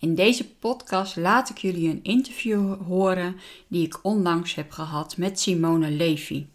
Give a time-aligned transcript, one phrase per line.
[0.00, 3.36] In deze podcast laat ik jullie een interview horen
[3.68, 6.46] die ik onlangs heb gehad met Simone Levy.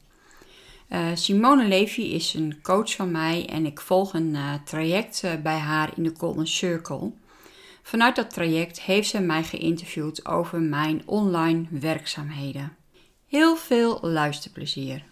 [0.89, 5.31] Uh, Simone Levy is een coach van mij en ik volg een uh, traject uh,
[5.43, 7.11] bij haar in de Golden Circle.
[7.83, 12.75] Vanuit dat traject heeft ze mij geïnterviewd over mijn online werkzaamheden.
[13.27, 15.03] Heel veel luisterplezier.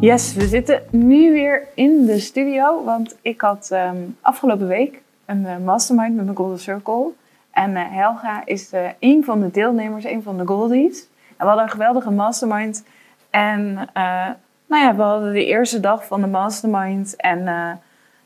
[0.00, 5.40] Yes, we zitten nu weer in de studio, want ik had um, afgelopen week een
[5.40, 7.10] uh, mastermind met mijn Golden Circle.
[7.50, 11.00] En uh, Helga is uh, een van de deelnemers, een van de Goldies.
[11.00, 12.84] En we hadden een geweldige mastermind.
[13.30, 13.72] En
[14.66, 17.16] nou ja, we hadden de eerste dag van de mastermind.
[17.16, 17.48] En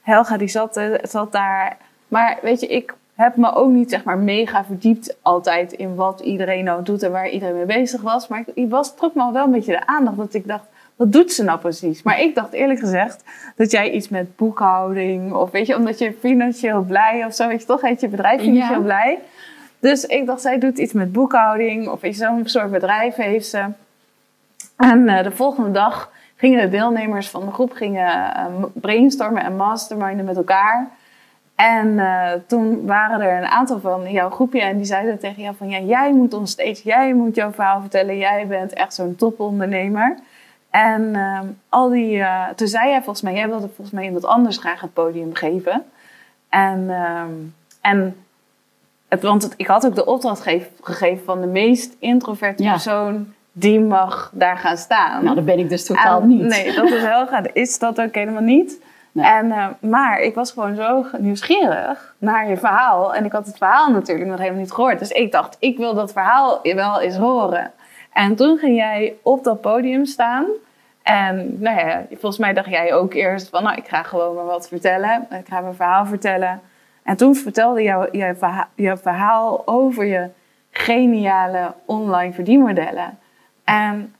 [0.03, 1.77] Helga die zat, zat daar.
[2.09, 6.21] Maar weet je, ik heb me ook niet zeg maar mega verdiept altijd in wat
[6.21, 8.29] iedereen nou doet en waar iedereen mee bezig was.
[8.29, 10.65] Maar ik, ik was, trok me al wel een beetje de aandacht dat ik dacht
[11.03, 12.03] wat doet ze nou precies?
[12.03, 13.25] Maar ik dacht eerlijk gezegd
[13.57, 17.61] dat jij iets met boekhouding of weet je, omdat je financieel blij of zo, weet
[17.61, 18.85] je toch, heet je bedrijf financieel ja.
[18.85, 19.19] blij.
[19.79, 23.65] Dus ik dacht, zij doet iets met boekhouding of zo'n soort bedrijf heeft ze.
[24.77, 29.57] En uh, de volgende dag gingen de deelnemers van de groep gingen, uh, brainstormen en
[29.57, 30.89] masterminden met elkaar.
[31.55, 35.57] En uh, toen waren er een aantal van jouw groepje en die zeiden tegen jou
[35.57, 39.17] van ja, jij moet ons steeds, jij moet jouw verhaal vertellen, jij bent echt zo'n
[39.17, 40.19] topondernemer.
[40.73, 44.25] En uh, al die, uh, toen zei jij volgens mij, jij wilde volgens mij iemand
[44.25, 45.85] anders graag het podium geven.
[46.49, 47.23] En, uh,
[47.81, 48.17] en
[49.09, 52.71] het, want het, ik had ook de opdracht geef, gegeven van de meest introverte ja.
[52.71, 55.25] persoon die mag daar gaan staan.
[55.25, 56.43] Nou, dat ben ik dus totaal en, niet.
[56.43, 57.47] Nee, dat is heel gaaf.
[57.47, 58.81] Is dat ook helemaal niet?
[59.13, 59.27] Nee.
[59.27, 63.15] En, eh, maar ik was gewoon zo nieuwsgierig naar je verhaal.
[63.15, 64.99] En ik had het verhaal natuurlijk nog helemaal niet gehoord.
[64.99, 67.73] Dus ik dacht, ik wil dat verhaal wel eens horen.
[68.13, 70.47] En toen ging jij op dat podium staan.
[71.03, 74.45] En nou ja, volgens mij dacht jij ook eerst van, nou, ik ga gewoon maar
[74.45, 75.27] wat vertellen.
[75.31, 76.61] Ik ga mijn verhaal vertellen.
[77.03, 80.29] En toen vertelde jou, je, verhaal, verhaal over je
[80.71, 83.19] geniale online verdienmodellen.
[83.65, 84.15] En,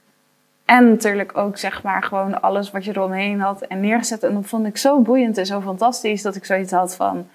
[0.65, 4.23] en natuurlijk ook zeg maar gewoon alles wat je eromheen had en neergezet.
[4.23, 7.27] En dat vond ik zo boeiend en zo fantastisch dat ik zoiets had van,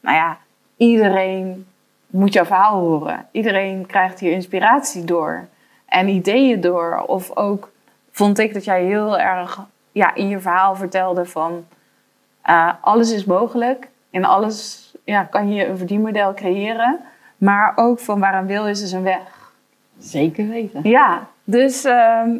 [0.00, 0.38] nou ja,
[0.76, 1.66] iedereen
[2.06, 3.26] moet jouw verhaal horen.
[3.30, 5.46] Iedereen krijgt hier inspiratie door
[5.86, 7.04] en ideeën door.
[7.06, 7.70] Of ook
[8.10, 11.64] vond ik dat jij heel erg ja, in je verhaal vertelde van
[12.46, 13.88] uh, alles is mogelijk.
[14.10, 17.00] In alles ja, kan je een verdienmodel creëren.
[17.38, 19.52] Maar ook van waar een wil is, is een weg.
[19.98, 20.80] Zeker weten.
[20.88, 21.92] Ja, dus uh,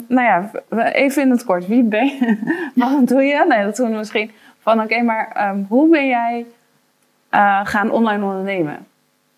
[0.08, 0.50] nou ja,
[0.92, 1.66] even in het kort.
[1.66, 2.38] Wie ben je?
[2.74, 3.44] Wat doe je?
[3.48, 4.30] Nee, dat doen we misschien.
[4.58, 6.46] Van oké, okay, maar um, hoe ben jij
[7.30, 8.86] uh, gaan online ondernemen?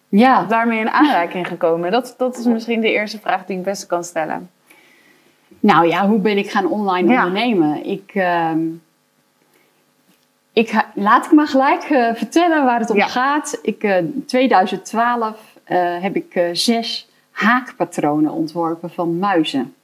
[0.09, 0.45] Ja.
[0.45, 1.91] Daarmee in aanraking gekomen?
[1.91, 4.51] Dat, dat is misschien de eerste vraag die ik best kan stellen.
[5.61, 7.27] Nou ja, hoe ben ik gaan online ja.
[7.27, 7.87] ondernemen?
[7.87, 8.51] Ik, uh,
[10.53, 13.07] ik, laat ik maar gelijk uh, vertellen waar het om ja.
[13.07, 13.59] gaat.
[13.63, 13.97] Ik, uh,
[14.27, 15.57] 2012
[16.01, 19.75] heb ik zes haakpatronen ontworpen van muizen.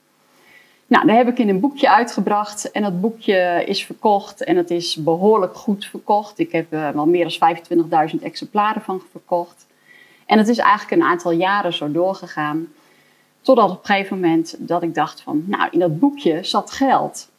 [0.87, 4.71] Nou, daar heb ik in een boekje uitgebracht en dat boekje is verkocht en het
[4.71, 6.39] is behoorlijk goed verkocht.
[6.39, 7.55] Ik heb er wel meer dan
[8.17, 9.65] 25.000 exemplaren van verkocht.
[10.25, 12.67] En het is eigenlijk een aantal jaren zo doorgegaan.
[13.41, 17.29] Totdat op een gegeven moment dat ik dacht van, nou, in dat boekje zat geld.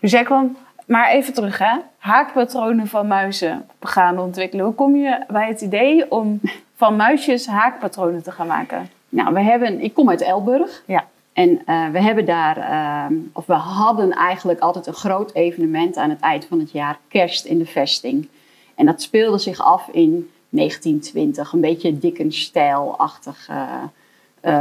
[0.00, 4.64] Dus jij kwam, maar even terug hè, haakpatronen van muizen gaan ontwikkelen.
[4.64, 6.40] Hoe kom je bij het idee om
[6.76, 8.90] van muisjes haakpatronen te gaan maken?
[9.08, 10.82] Nou, we hebben, ik kom uit Elburg.
[10.86, 11.04] Ja.
[11.32, 16.10] En uh, we hebben daar, uh, of we hadden eigenlijk altijd een groot evenement aan
[16.10, 18.28] het eind van het jaar, kerst in de vesting.
[18.74, 23.82] En dat speelde zich af in 1920, een beetje Dickens-stijlachtig uh,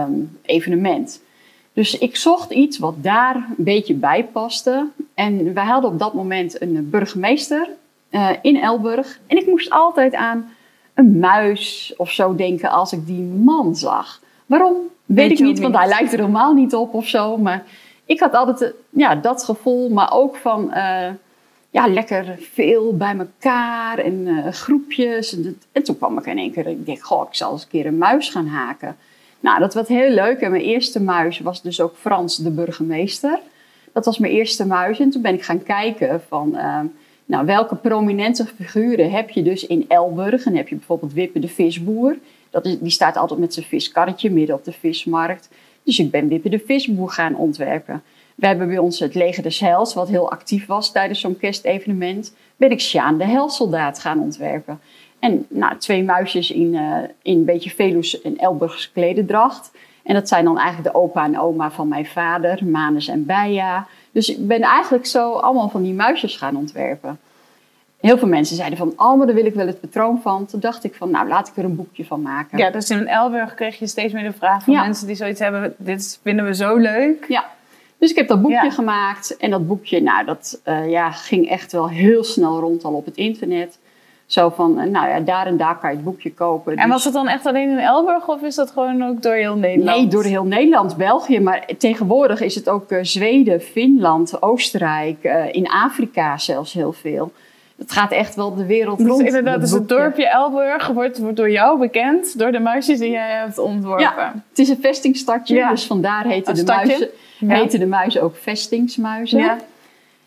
[0.03, 1.21] um, evenement.
[1.73, 4.87] Dus ik zocht iets wat daar een beetje bij paste.
[5.13, 7.69] En wij hadden op dat moment een burgemeester
[8.11, 9.19] uh, in Elburg.
[9.27, 10.49] En ik moest altijd aan
[10.93, 14.21] een muis of zo denken als ik die man zag.
[14.45, 14.73] Waarom?
[15.05, 17.37] Weet, Weet ik niet, want hij lijkt er helemaal niet op of zo.
[17.37, 17.63] Maar
[18.05, 20.73] ik had altijd uh, ja, dat gevoel, maar ook van
[21.75, 25.33] ja, lekker veel bij elkaar en uh, groepjes.
[25.33, 27.69] En, en, toen kwam ik in één keer, ik denk, goh, ik zal eens een
[27.69, 28.95] keer een muis gaan haken.
[29.39, 30.39] Nou, dat was heel leuk.
[30.39, 33.39] En mijn eerste muis was dus ook Frans de burgemeester.
[33.93, 34.99] Dat was mijn eerste muis.
[34.99, 36.79] En toen ben ik gaan kijken van, uh,
[37.25, 40.43] Nou, welke prominente figuren heb je dus in Elburg?
[40.43, 42.17] Dan heb je bijvoorbeeld Wippe de visboer.
[42.49, 45.49] Dat is, die staat altijd met zijn viskarretje midden op de vismarkt.
[45.83, 48.03] Dus ik ben Wippe de visboer gaan ontwerpen.
[48.35, 49.59] We hebben bij ons het Leger des
[49.93, 52.33] wat heel actief was tijdens zo'n kerstevenement.
[52.55, 54.79] Ben ik Sjaan de Helsoldaat gaan ontwerpen.
[55.19, 59.71] En nou, twee muisjes in, uh, in een beetje Velus en Elburgse klededracht.
[60.03, 63.87] En dat zijn dan eigenlijk de opa en oma van mijn vader, Manus en Beja.
[64.11, 67.19] Dus ik ben eigenlijk zo allemaal van die muisjes gaan ontwerpen.
[67.99, 70.45] Heel veel mensen zeiden van, oh, maar daar wil ik wel het patroon van.
[70.45, 72.57] Toen dacht ik van, nou, laat ik er een boekje van maken.
[72.57, 75.75] Ja, dus in Elburg kreeg je steeds meer de vraag van mensen die zoiets hebben,
[75.77, 77.25] dit vinden we zo leuk.
[77.27, 77.45] Ja,
[77.97, 79.37] dus ik heb dat boekje gemaakt.
[79.37, 83.05] En dat boekje, nou, dat uh, ja, ging echt wel heel snel rond al op
[83.05, 83.77] het internet.
[84.25, 86.75] Zo van, eh, nou ja, daar en daar kan je het boekje kopen.
[86.75, 89.33] En dus was het dan echt alleen in Elburg of is dat gewoon ook door
[89.33, 89.97] heel Nederland?
[89.97, 91.39] Nee, door heel Nederland, België.
[91.39, 97.31] Maar tegenwoordig is het ook uh, Zweden, Finland, Oostenrijk, uh, in Afrika zelfs heel veel.
[97.77, 99.21] Het gaat echt wel de wereld dus rond.
[99.21, 103.31] Inderdaad, dus het dorpje Elburg wordt, wordt door jou bekend, door de muisjes die jij
[103.31, 104.03] hebt ontworpen.
[104.03, 105.69] Ja, het is een vestingstadje, ja.
[105.69, 107.09] dus vandaar heten de, muizen,
[107.39, 107.55] ja.
[107.55, 109.39] heten de muizen ook vestingsmuizen.
[109.39, 109.57] Ja.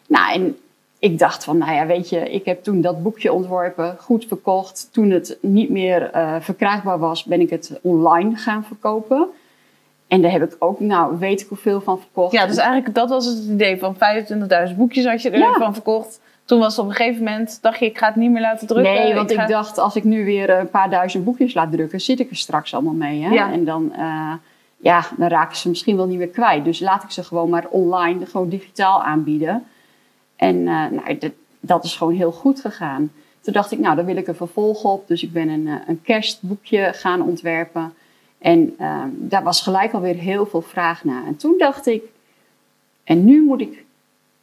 [0.06, 0.56] Nou, en
[0.98, 4.88] ik dacht van, nou ja, weet je, ik heb toen dat boekje ontworpen, goed verkocht.
[4.92, 9.28] Toen het niet meer uh, verkrijgbaar was, ben ik het online gaan verkopen.
[10.08, 12.32] En daar heb ik ook, nou, weet ik hoeveel van verkocht.
[12.32, 13.96] Ja, dus eigenlijk dat was het idee van
[14.70, 15.52] 25.000 boekjes had je er ja.
[15.52, 16.20] van verkocht.
[16.44, 18.66] Toen was het op een gegeven moment, dacht je, ik ga het niet meer laten
[18.66, 18.92] drukken.
[18.92, 22.00] Nee, want ik, ik dacht, als ik nu weer een paar duizend boekjes laat drukken,
[22.00, 23.22] zit ik er straks allemaal mee.
[23.22, 23.28] Hè?
[23.30, 23.52] Ja.
[23.52, 24.32] En dan, uh,
[24.80, 26.64] ja, dan raken ze misschien wel niet meer kwijt.
[26.64, 29.64] Dus laat ik ze gewoon maar online, gewoon digitaal aanbieden.
[30.36, 33.12] En uh, nou, dat, dat, is gewoon heel goed gegaan.
[33.40, 35.08] Toen dacht ik, nou, daar wil ik een vervolg op.
[35.08, 37.92] Dus ik ben een, uh, een kerstboekje gaan ontwerpen.
[38.38, 41.26] En uh, daar was gelijk alweer heel veel vraag naar.
[41.26, 42.02] En toen dacht ik,
[43.04, 43.84] en nu moet ik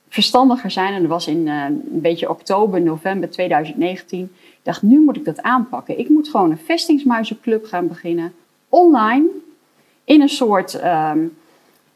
[0.09, 0.93] verstandiger zijn.
[0.93, 4.23] En dat was in een beetje oktober, november 2019.
[4.43, 5.99] Ik dacht, nu moet ik dat aanpakken.
[5.99, 8.33] Ik moet gewoon een vestingsmuizenclub gaan beginnen.
[8.69, 9.27] Online.
[10.05, 11.37] In een soort, um,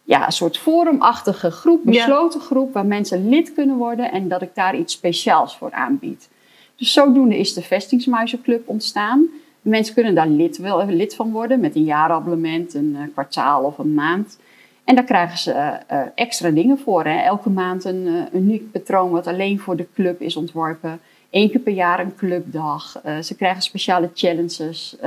[0.04, 2.46] ja, een soort forumachtige groep, besloten ja.
[2.46, 6.30] groep, waar mensen lid kunnen worden en dat ik daar iets speciaals voor aanbied.
[6.76, 9.28] Dus zodoende is de Vestingsmuizenclub ontstaan.
[9.62, 13.94] Mensen kunnen daar lid, lid van worden met een jaarabonnement, een uh, kwartaal of een
[13.94, 14.40] maand.
[14.84, 15.52] En daar krijgen ze
[15.92, 17.04] uh, extra dingen voor.
[17.04, 17.22] Hè.
[17.24, 21.00] Elke maand een uniek patroon wat alleen voor de club is ontworpen.
[21.30, 23.02] Eén keer per jaar een clubdag.
[23.22, 24.98] ze krijgen speciale challenges.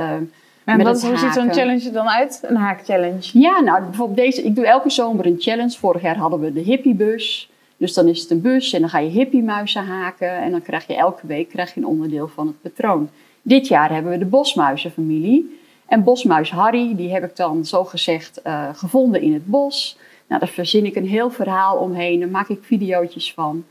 [0.65, 2.39] En wat, hoe ziet zo'n challenge dan uit?
[2.41, 3.39] Een haakchallenge?
[3.39, 4.43] Ja, nou bijvoorbeeld deze.
[4.43, 5.77] Ik doe elke zomer een challenge.
[5.77, 7.49] Vorig jaar hadden we de hippiebus.
[7.77, 10.31] Dus dan is het een bus en dan ga je hippiemuizen haken.
[10.37, 13.09] En dan krijg je elke week krijg je een onderdeel van het patroon.
[13.41, 15.59] Dit jaar hebben we de bosmuizenfamilie.
[15.85, 19.97] En bosmuis Harry, die heb ik dan zo gezegd uh, gevonden in het bos.
[20.27, 22.19] Nou, daar verzin ik een heel verhaal omheen.
[22.19, 23.65] Daar maak ik video's van.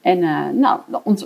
[0.00, 0.80] En uh, nou,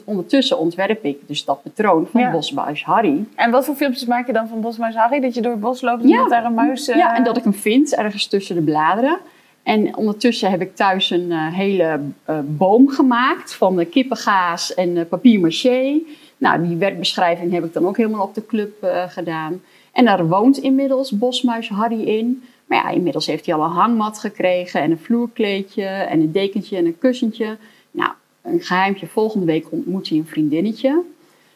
[0.05, 2.31] ondertussen ontwerp ik dus dat patroon van ja.
[2.31, 3.25] bosmuis Harry.
[3.35, 5.21] En wat voor filmpjes maak je dan van bosmuis Harry?
[5.21, 6.19] Dat je door het bos loopt en ja.
[6.19, 6.89] dat daar een muis...
[6.89, 6.97] Uh...
[6.97, 9.19] Ja, en dat ik hem vind ergens tussen de bladeren.
[9.63, 12.01] En ondertussen heb ik thuis een uh, hele
[12.45, 16.01] boom gemaakt van kippengaas en papier maché.
[16.39, 19.61] Nou, die werkbeschrijving heb ik dan ook helemaal op de club gedaan.
[19.93, 22.43] En daar woont inmiddels bosmuis Harry in.
[22.67, 26.77] Maar ja, inmiddels heeft hij al een hangmat gekregen en een vloerkleedje en een dekentje
[26.77, 27.57] en een kussentje.
[27.91, 28.11] Nou,
[28.43, 31.03] een geheimtje, volgende week ontmoet hij een vriendinnetje.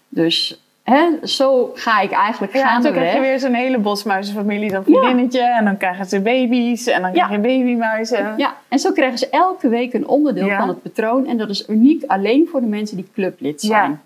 [0.08, 2.82] Dus hè, zo ga ik eigenlijk ja, gaan.
[2.82, 5.40] Dan krijg je weer zo'n hele bosmuizenfamilie, dan vriendinnetje.
[5.40, 5.58] Ja.
[5.58, 8.34] En dan krijgen ze baby's en dan krijg je babymuizen.
[8.36, 11.26] Ja, en zo krijgen ze elke week een onderdeel van het patroon.
[11.26, 14.00] En dat is uniek alleen voor de mensen die clublid zijn.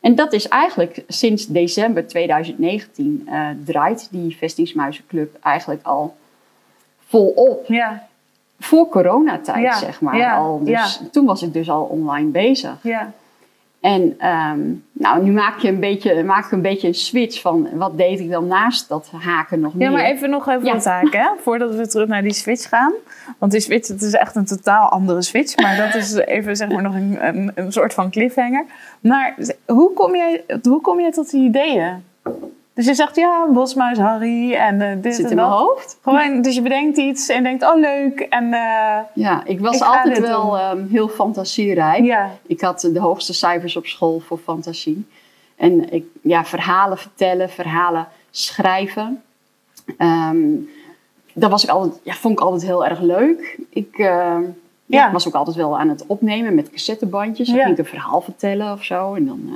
[0.00, 6.16] En dat is eigenlijk sinds december 2019 uh, draait die Vestingsmuizenclub eigenlijk al
[7.06, 7.64] volop.
[7.66, 8.06] Ja.
[8.62, 9.76] Voor coronatijd, ja.
[9.76, 10.16] zeg maar.
[10.16, 10.36] Ja.
[10.36, 12.76] Al, dus Toen was ik dus al online bezig.
[12.82, 13.12] Ja.
[13.80, 17.68] En um, nou, nu maak, je een beetje, maak ik een beetje een switch van
[17.72, 19.86] wat deed ik dan naast dat haken nog meer.
[19.86, 21.28] Ja, maar even nog even wat haken, hè?
[21.38, 22.92] voordat we terug naar die switch gaan.
[23.38, 25.56] Want die switch, het is echt een totaal andere switch.
[25.56, 28.64] Maar dat is even zeg maar nog een, een, een soort van cliffhanger.
[29.00, 29.34] Maar
[29.66, 32.04] hoe kom jij, hoe kom jij tot die ideeën?
[32.74, 35.48] Dus je zegt, ja, bosmuis Harry en uh, dit Zit en in dat.
[35.48, 35.98] mijn hoofd.
[36.02, 38.20] Gewoon, dus je bedenkt iets en denkt, oh leuk.
[38.20, 42.04] En, uh, ja, ik was ik altijd wel um, heel fantasierijk.
[42.04, 42.30] Ja.
[42.46, 45.06] Ik had de hoogste cijfers op school voor fantasie.
[45.56, 49.22] En ik, ja, verhalen vertellen, verhalen schrijven.
[49.98, 50.68] Um,
[51.32, 53.58] dat was ik altijd, ja, vond ik altijd heel erg leuk.
[53.68, 54.44] Ik uh, ja.
[54.86, 55.12] ja.
[55.12, 57.46] was ook altijd wel aan het opnemen met cassettebandjes.
[57.46, 57.62] Dan ja.
[57.62, 59.14] ging ik een verhaal vertellen of zo.
[59.14, 59.50] En dan...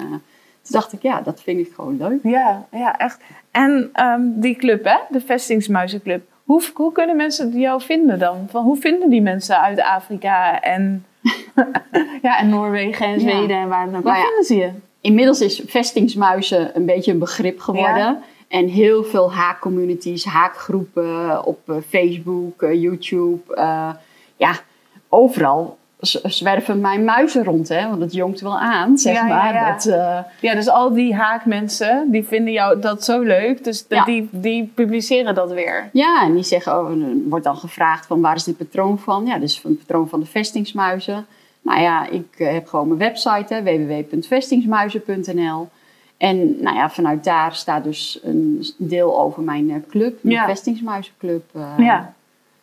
[0.67, 2.19] Toen dacht ik, ja, dat vind ik gewoon leuk.
[2.23, 3.21] Ja, ja echt.
[3.51, 6.23] En um, die club, hè, de Vestingsmuizenclub.
[6.45, 8.47] Hoe, hoe kunnen mensen jou vinden dan?
[8.51, 10.61] Van, hoe vinden die mensen uit Afrika?
[10.61, 11.07] En...
[12.23, 14.05] ja, en Noorwegen en Zweden en waar dan ook.
[14.05, 14.71] Waar vinden ze je?
[15.01, 17.97] Inmiddels is vestingsmuizen een beetje een begrip geworden.
[17.97, 18.23] Ja.
[18.49, 23.55] En heel veel haakcommunities, haakgroepen op eh, Facebook, eh, YouTube.
[23.55, 23.91] eh,
[24.37, 24.61] ja,
[25.09, 25.79] overal
[26.23, 27.89] zwerven mijn muizen rond, hè?
[27.89, 29.55] want het jongt wel aan, zeg Ja, ja, maar.
[29.55, 29.73] ja.
[29.73, 33.65] Dat, eh, Ja, dus al die haakmensen, die vinden jou dat zo leuk.
[33.65, 34.05] Dus de- Ja.
[34.05, 35.89] die, die publiceren dat weer.
[35.93, 36.91] ja, en die zeggen, oh,
[37.29, 39.27] wordt dan gevraagd van waar is dit patroon van?
[39.27, 41.27] Ja, dus van het patroon van de vestingsmuizen.
[41.63, 45.69] Nou ja, ik eh, heb gewoon mijn website, www.vestingsmuizen.nl.
[46.17, 50.47] En nou ja, vanuit daar staat dus een deel over mijn eh, club, mijn Ja.
[50.47, 51.43] vestingsmuizenclub.
[51.79, 52.13] Ja.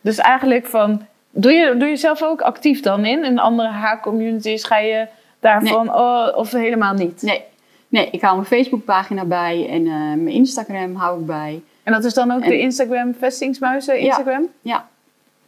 [0.01, 1.01] Dus eigenlijk van,
[1.33, 3.23] doe je, doe je zelf ook actief dan in?
[3.23, 5.07] In andere haakcommunities ga je
[5.39, 7.21] daarvan, oh, of helemaal niet?
[7.21, 7.41] Nee,
[7.87, 11.61] nee, ik hou mijn Facebookpagina bij en eh, mijn Instagram hou ik bij.
[11.83, 14.47] En dat is dan ook En- de Instagram Vestingsmuizen Instagram?
[14.61, 14.87] Ja,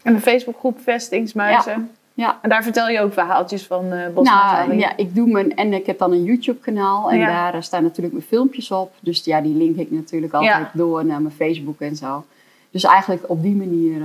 [0.04, 1.92] En de Facebookgroep Vestingsmuizen?
[2.13, 2.38] ja.
[2.42, 5.86] En daar vertel je ook verhaaltjes van uh, Nou, ja, ik doe mijn en ik
[5.86, 7.25] heb dan een YouTube kanaal en Ja.
[7.25, 8.94] daar eh, staan natuurlijk mijn filmpjes op.
[9.00, 12.25] Dus ja, die link ik natuurlijk altijd door naar mijn Facebook en zo.
[12.72, 14.01] Dus eigenlijk op die manier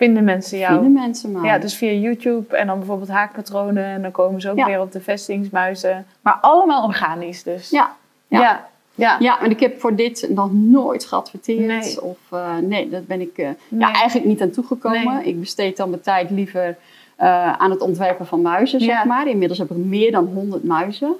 [0.00, 0.72] Vinden mensen jou?
[0.72, 1.42] vinden mensen mij.
[1.42, 3.84] Ja, dus via YouTube en dan bijvoorbeeld haakpatronen.
[3.84, 4.66] En dan komen ze ook Ja.
[4.66, 6.06] weer op de vestingsmuizen.
[6.20, 7.70] Maar allemaal organisch dus.
[7.70, 7.96] ja,
[8.28, 8.40] ja.
[8.40, 8.68] ja.
[8.94, 9.16] ja.
[9.18, 11.66] Ja, en ik heb voor dit nog nooit geadverteerd.
[11.66, 12.02] Nee.
[12.02, 13.80] Of eh, nee, dat ben ik eh, Nee.
[13.80, 15.14] ja, eigenlijk niet aan toegekomen.
[15.14, 15.24] Nee.
[15.24, 16.76] Ik besteed dan mijn tijd liever
[17.16, 19.28] eh, aan het ontwerpen van muizen, zeg maar.
[19.28, 21.16] Inmiddels heb ik meer dan 100 muizen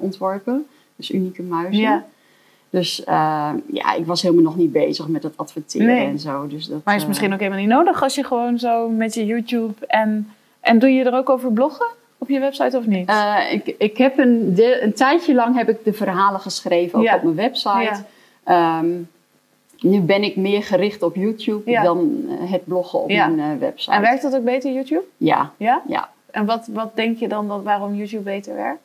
[0.00, 0.66] ontworpen.
[0.96, 2.04] Dus unieke muizen.
[2.74, 6.06] Dus eh, ja, ik was helemaal nog niet bezig met het adverteren Nee.
[6.06, 6.46] en zo.
[6.46, 9.14] Dus dat, Maar is eh, misschien ook helemaal niet nodig als je gewoon zo met
[9.14, 10.30] je YouTube en...
[10.60, 11.86] En doe je er ook over bloggen
[12.18, 13.08] op je website of niet?
[13.08, 17.04] eh, ik, ik heb een, de, een tijdje lang heb ik de verhalen geschreven, ook
[17.04, 17.16] Ja.
[17.16, 18.02] op mijn website.
[18.44, 18.78] Ja.
[18.78, 18.86] Ehm,
[19.80, 21.82] nu ben ik meer gericht op YouTube Ja.
[21.82, 23.90] dan het bloggen op mijn website.
[23.96, 25.04] en werkt dat ook beter YouTube?
[25.16, 25.82] Ja, Ja?
[25.88, 26.08] ja.
[26.30, 28.80] En wat, wat denk je dan dat, waarom YouTube beter werkt?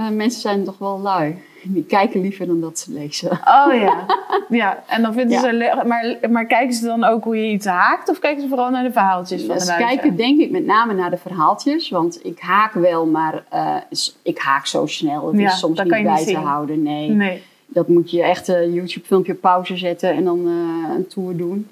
[0.00, 1.36] Eh, mensen zijn toch wel lui.
[1.62, 3.30] Die kijken liever dan dat ze lezen.
[3.30, 4.06] Oh ja.
[4.48, 5.40] ja, en dan vinden Ja.
[5.40, 5.82] ze...
[5.86, 8.08] Maar, maar kijken ze dan ook hoe je iets haakt?
[8.08, 10.94] Of kijken ze vooral naar de verhaaltjes van de Ze kijken denk ik met name
[10.94, 11.88] naar de verhaaltjes.
[11.90, 13.76] Want ik haak wel, maar eh,
[14.22, 15.26] ik haak zo snel.
[15.26, 16.82] Het Ja, is soms niet bij niet te houden.
[16.82, 17.08] Nee.
[17.10, 17.42] Nee.
[17.66, 21.68] Dat moet je echt een YouTube-filmpje pauze zetten en dan eh, een tour doen.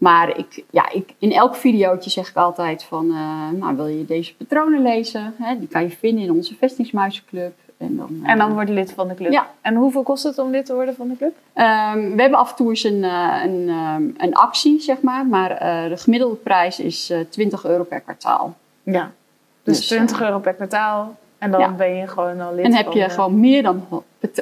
[0.00, 4.04] Maar ik, ja, ik, in elk videootje zeg ik altijd van, eh, nou, wil je
[4.04, 5.34] deze patronen lezen?
[5.38, 7.52] Hè, die kan je vinden in onze vestingsmuizenclub.
[7.80, 9.32] En dan, eh, En dan word je lid van de club.
[9.32, 9.50] Ja.
[9.60, 11.36] En hoeveel kost het om lid te worden van de club?
[11.52, 15.26] Ehm, we hebben af en toe eens een, eh, een, ehm, een actie, zeg maar.
[15.26, 18.56] Maar eh, de gemiddelde prijs is eh 20 euro per kwartaal.
[18.82, 19.10] Ja.
[19.62, 21.16] Dus, Dus, 20 euro per kwartaal.
[21.40, 21.70] En dan ja.
[21.70, 23.86] ben je gewoon al lid En heb van je de- gewoon meer dan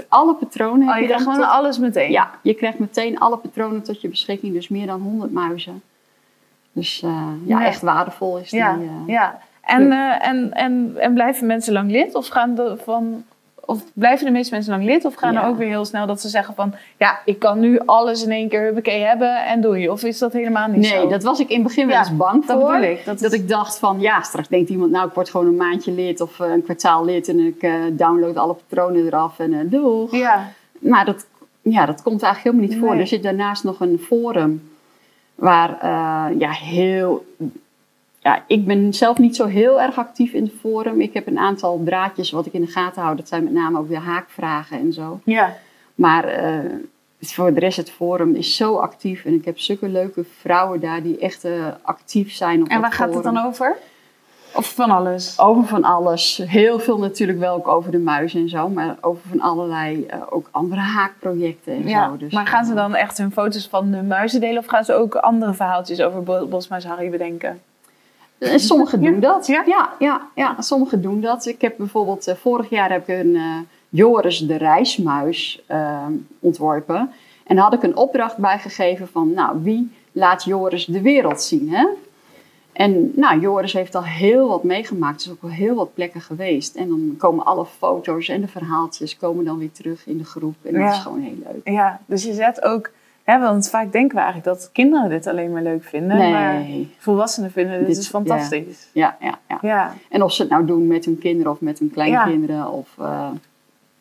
[0.09, 0.87] alle patronen.
[0.87, 2.11] heb Oh, je krijgt gewoon tot- alles meteen?
[2.11, 4.53] Ja, je krijgt meteen alle patronen tot je beschikking.
[4.53, 5.83] Dus meer dan 100 muizen.
[6.73, 7.11] Dus eh,
[7.45, 7.67] ja, Ja.
[7.67, 8.59] echt waardevol is die.
[8.61, 8.87] Ja, eh.
[9.07, 9.39] ja.
[9.61, 12.15] En, eh, en, en, en blijven mensen lang lid?
[12.15, 13.25] Of, gaan de, van,
[13.71, 15.05] of blijven de meeste mensen lang lid?
[15.05, 15.43] Of gaan Ja.
[15.43, 16.75] er ook weer heel snel dat ze zeggen van...
[16.97, 19.93] Ja, ik kan nu alles in één keer huppakee hebben en doe je.
[19.93, 20.97] Of is dat helemaal niet zo?
[20.97, 22.75] Nee, dat was ik in het begin wel Ja, eens bang dat voor.
[22.77, 23.05] ik.
[23.05, 25.57] Dat Dat is- ik dacht van, ja, straks denkt iemand, nou, ik word gewoon een
[25.57, 29.53] maandje lid of eh, een kwartaal lid en ik eh, download alle patronen eraf en
[29.53, 30.17] eh doeg.
[30.17, 30.49] Ja,
[30.79, 31.27] Maar dat,
[31.63, 33.01] ja, dat komt eigenlijk helemaal niet voor.
[33.01, 34.71] Er zit daarnaast nog een forum
[35.35, 35.79] waar
[36.39, 37.25] ja, heel.
[38.29, 41.01] Ja, ik ben zelf niet zo heel erg actief in het forum.
[41.01, 43.17] Ik heb een aantal draadjes wat ik in de gaten hou.
[43.17, 45.21] Dat zijn met name ook de haakvragen en zo.
[45.25, 45.57] ja.
[45.95, 46.59] Maar eh,
[47.21, 49.25] voor de rest, het forum is zo actief.
[49.25, 52.93] En ik heb zulke leuke vrouwen daar die echt eh, actief zijn op En waar
[52.93, 53.77] gaat het dan over?
[54.55, 55.39] Of van alles?
[55.39, 56.43] Over van alles.
[56.47, 58.69] Heel veel natuurlijk wel ook over de muizen en zo.
[58.69, 62.17] Maar over van allerlei eh, ook andere haakprojecten en Ja, zo.
[62.17, 64.59] Dus, maar gaan ze dan echt hun foto's van de muizen delen?
[64.59, 67.61] Of gaan ze ook andere verhaaltjes over Bo- Bosma's Harry bedenken?
[68.39, 69.47] En sommigen doen dat.
[69.47, 69.63] Ja?
[69.67, 71.47] Ja, ja, ja, sommigen doen dat.
[71.47, 73.43] Ik heb bijvoorbeeld, eh, vorig jaar heb ik een eh,
[73.89, 76.07] Joris de reismuis eh,
[76.41, 77.11] ontworpen.
[77.47, 81.43] En daar had ik een opdracht bij gegeven van, nou, wie laat Joris de wereld
[81.43, 81.87] zien, hè?
[82.73, 85.21] En nou, Joris heeft al heel wat meegemaakt.
[85.21, 86.75] is ook wel heel wat plekken geweest.
[86.75, 90.55] En dan komen alle foto's en de verhaaltjes komen dan weer terug in de groep.
[90.63, 90.91] En dat Ja.
[90.93, 91.69] is gewoon heel leuk.
[91.75, 92.91] Ja, dus je zet ook...
[93.37, 96.17] Want vaak denken we eigenlijk dat kinderen dit alleen maar leuk vinden.
[96.17, 96.63] Maar
[96.99, 98.89] volwassenen vinden dit, Dit- is fantastisch.
[98.93, 99.59] Ja, ja, ja.
[99.63, 99.95] Ja.
[100.09, 102.71] En of ze het nou doen met hun kinderen of met hun kleinkinderen.
[102.73, 103.29] Of, eh,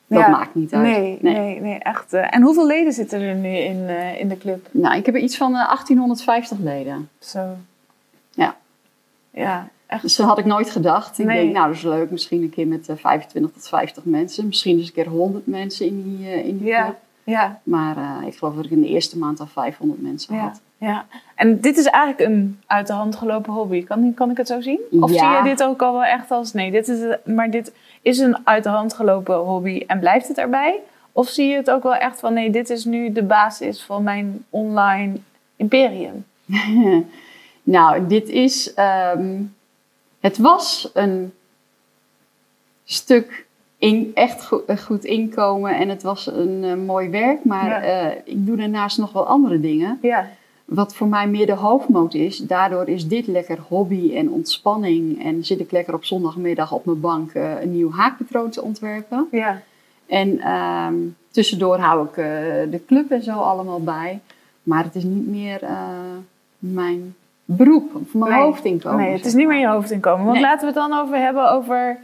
[0.07, 0.27] dat Ja.
[0.27, 0.83] maakt niet uit.
[0.83, 2.13] Nee, nee, nee, echt.
[2.13, 2.35] eh.
[2.35, 4.67] en hoeveel leden zitten er nu in, eh, in de club?
[4.71, 7.09] Nou, ik heb er iets van eh, 1850 leden.
[7.19, 7.45] Zo.
[8.31, 8.55] Ja.
[9.31, 10.01] Ja, echt.
[10.01, 11.19] Dus dat had ik nooit gedacht.
[11.19, 11.41] Ik Nee.
[11.41, 12.11] denk, nou, dat is leuk.
[12.11, 14.47] Misschien een keer met eh, 25 tot 50 mensen.
[14.47, 16.97] Misschien eens een keer 100 mensen in die, in die Ja, club.
[17.29, 20.41] Ja, Maar eh, ik geloof dat ik in de eerste maand al 500 mensen ja.
[20.41, 20.61] had.
[20.77, 21.05] Ja,
[21.35, 23.83] en dit is eigenlijk een uit de hand gelopen hobby.
[23.83, 24.79] Kan, kan ik het zo zien?
[24.91, 28.19] Of zie je dit ook al wel echt als nee, dit is, maar dit is
[28.19, 30.79] een uit de hand gelopen hobby en blijft het erbij?
[31.11, 34.03] Of zie je het ook wel echt van nee, dit is nu de basis van
[34.03, 35.17] mijn online
[35.55, 36.25] imperium?
[37.63, 38.73] nou, dit is.
[38.73, 39.41] Ehm,
[40.19, 41.33] het was een
[42.83, 43.46] stuk
[43.77, 48.45] in, echt goed, goed, inkomen en het was een uh, mooi werk, maar uh, ik
[48.45, 49.99] doe daarnaast nog wel andere dingen.
[50.01, 50.27] Ja.
[50.65, 52.37] Wat voor mij meer de hoofdmoot is.
[52.37, 55.23] Daardoor is dit lekker hobby en ontspanning.
[55.23, 59.27] En zit ik lekker op zondagmiddag op mijn bank een nieuw haakpatroon te ontwerpen.
[59.31, 59.61] Ja.
[60.05, 60.95] En ehm,
[61.31, 62.13] tussendoor hou ik
[62.71, 64.19] de club en zo allemaal bij.
[64.63, 65.59] Maar het is niet meer
[66.59, 67.15] mijn
[67.45, 68.99] beroep of mijn hoofdinkomen.
[68.99, 70.25] Nee, het is niet meer je hoofdinkomen.
[70.25, 71.99] Want laten we het dan over hebben over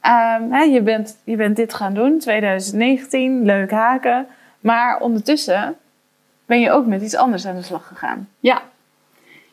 [0.00, 4.26] Hè, je, bent, je bent dit gaan doen, 2019, leuk haken.
[4.60, 5.76] Maar ondertussen
[6.46, 8.28] ben je ook met iets anders aan de slag gegaan.
[8.40, 8.62] Ja,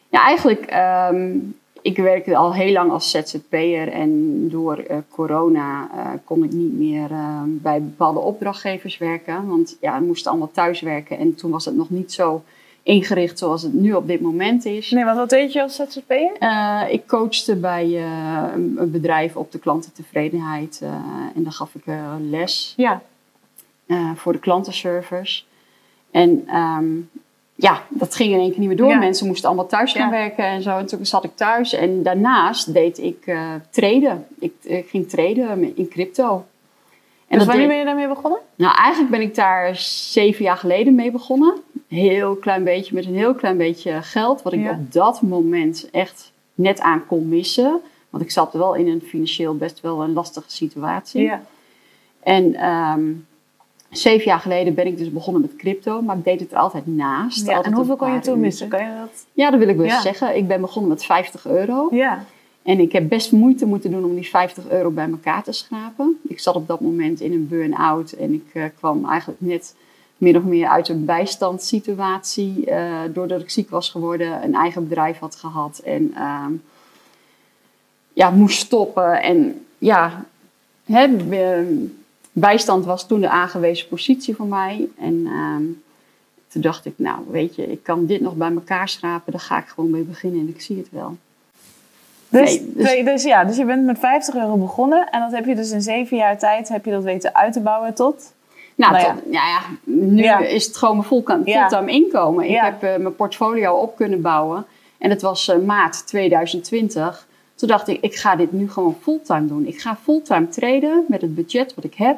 [0.10, 0.74] ja eigenlijk,
[1.14, 3.92] um, ik werkte al heel lang als ZZP'er.
[3.92, 9.48] En door uh, corona uh, kon ik niet meer uh, bij bepaalde opdrachtgevers werken.
[9.48, 11.18] Want ja, we moesten allemaal thuiswerken.
[11.18, 12.44] En toen was het nog niet zo
[12.86, 14.92] ingericht zoals het nu op dit moment is.
[14.92, 16.32] Nee, want wat deed je als ZZP'er?
[16.40, 20.90] Uh, ik coachte bij uh, een bedrijf op de klantentevredenheid uh,
[21.36, 21.84] en dan gaf ik
[22.30, 23.02] les ja.
[24.16, 25.44] voor de klantenservice.
[26.12, 27.10] En um,
[27.56, 28.98] ja, dat ging in één keer niet meer door.
[28.98, 30.78] Mensen moesten allemaal thuis gaan werken en zo.
[30.78, 31.74] En toen zat ik thuis.
[31.74, 33.36] En daarnaast deed ik
[33.70, 34.26] traden.
[34.40, 36.46] Ik, ik ging traden in crypto.
[37.40, 38.40] En dus wanneer ben je daarmee begonnen?
[38.56, 41.54] Nou, eigenlijk ben ik daar zeven jaar geleden mee begonnen.
[41.88, 44.42] Heel klein beetje, met een heel klein beetje geld.
[44.42, 47.82] Wat ik op dat moment echt net aan kon missen.
[48.10, 51.22] Want ik zat wel in een financieel best wel een lastige situatie.
[51.22, 51.42] Ja.
[52.24, 53.28] En um,
[53.90, 56.02] zeven jaar geleden ben ik dus begonnen met crypto.
[56.02, 57.46] Maar ik deed het er altijd naast.
[57.46, 58.68] Ja, en hoeveel kon je toen missen?
[58.68, 59.26] Kan je dat?
[59.34, 60.36] Ja, dat wil ik wel zeggen.
[60.36, 61.88] Ik ben begonnen met 50 euro.
[61.92, 62.26] Ja.
[62.66, 66.20] En ik heb best moeite moeten doen om die 50 euro bij elkaar te schrapen.
[66.28, 69.76] Ik zat op dat moment in een burn-out en ik uh, kwam eigenlijk net
[70.18, 72.70] min of meer uit een bijstandssituatie.
[72.70, 76.46] Uh, doordat ik ziek was geworden, een eigen bedrijf had gehad en uh,
[78.14, 79.22] ja, moest stoppen.
[79.22, 80.26] En ja,
[80.86, 81.08] hè,
[82.32, 84.88] bijstand was toen de aangewezen positie voor mij.
[84.98, 85.64] En ehm,
[86.48, 89.58] toen dacht ik, nou weet je, ik kan dit nog bij elkaar schrapen, daar ga
[89.58, 91.18] ik gewoon mee beginnen en ik zie het wel.
[92.42, 95.56] Dus, dus, dus, ja, dus je bent met 50 euro begonnen en dat heb je
[95.56, 98.34] dus in zeven jaar tijd heb je dat weten uit te bouwen tot?
[98.76, 99.16] Nou, nou ja.
[99.30, 102.50] ja, ja, nu is het gewoon mijn fulltime inkomen.
[102.50, 104.66] Ik heb uh, mijn portfolio op kunnen bouwen
[104.98, 107.28] en het was uh, maart 2020.
[107.56, 109.66] Toen dacht ik, ik ga dit nu gewoon fulltime doen.
[109.66, 112.18] Ik ga fulltime traden met het budget wat ik heb.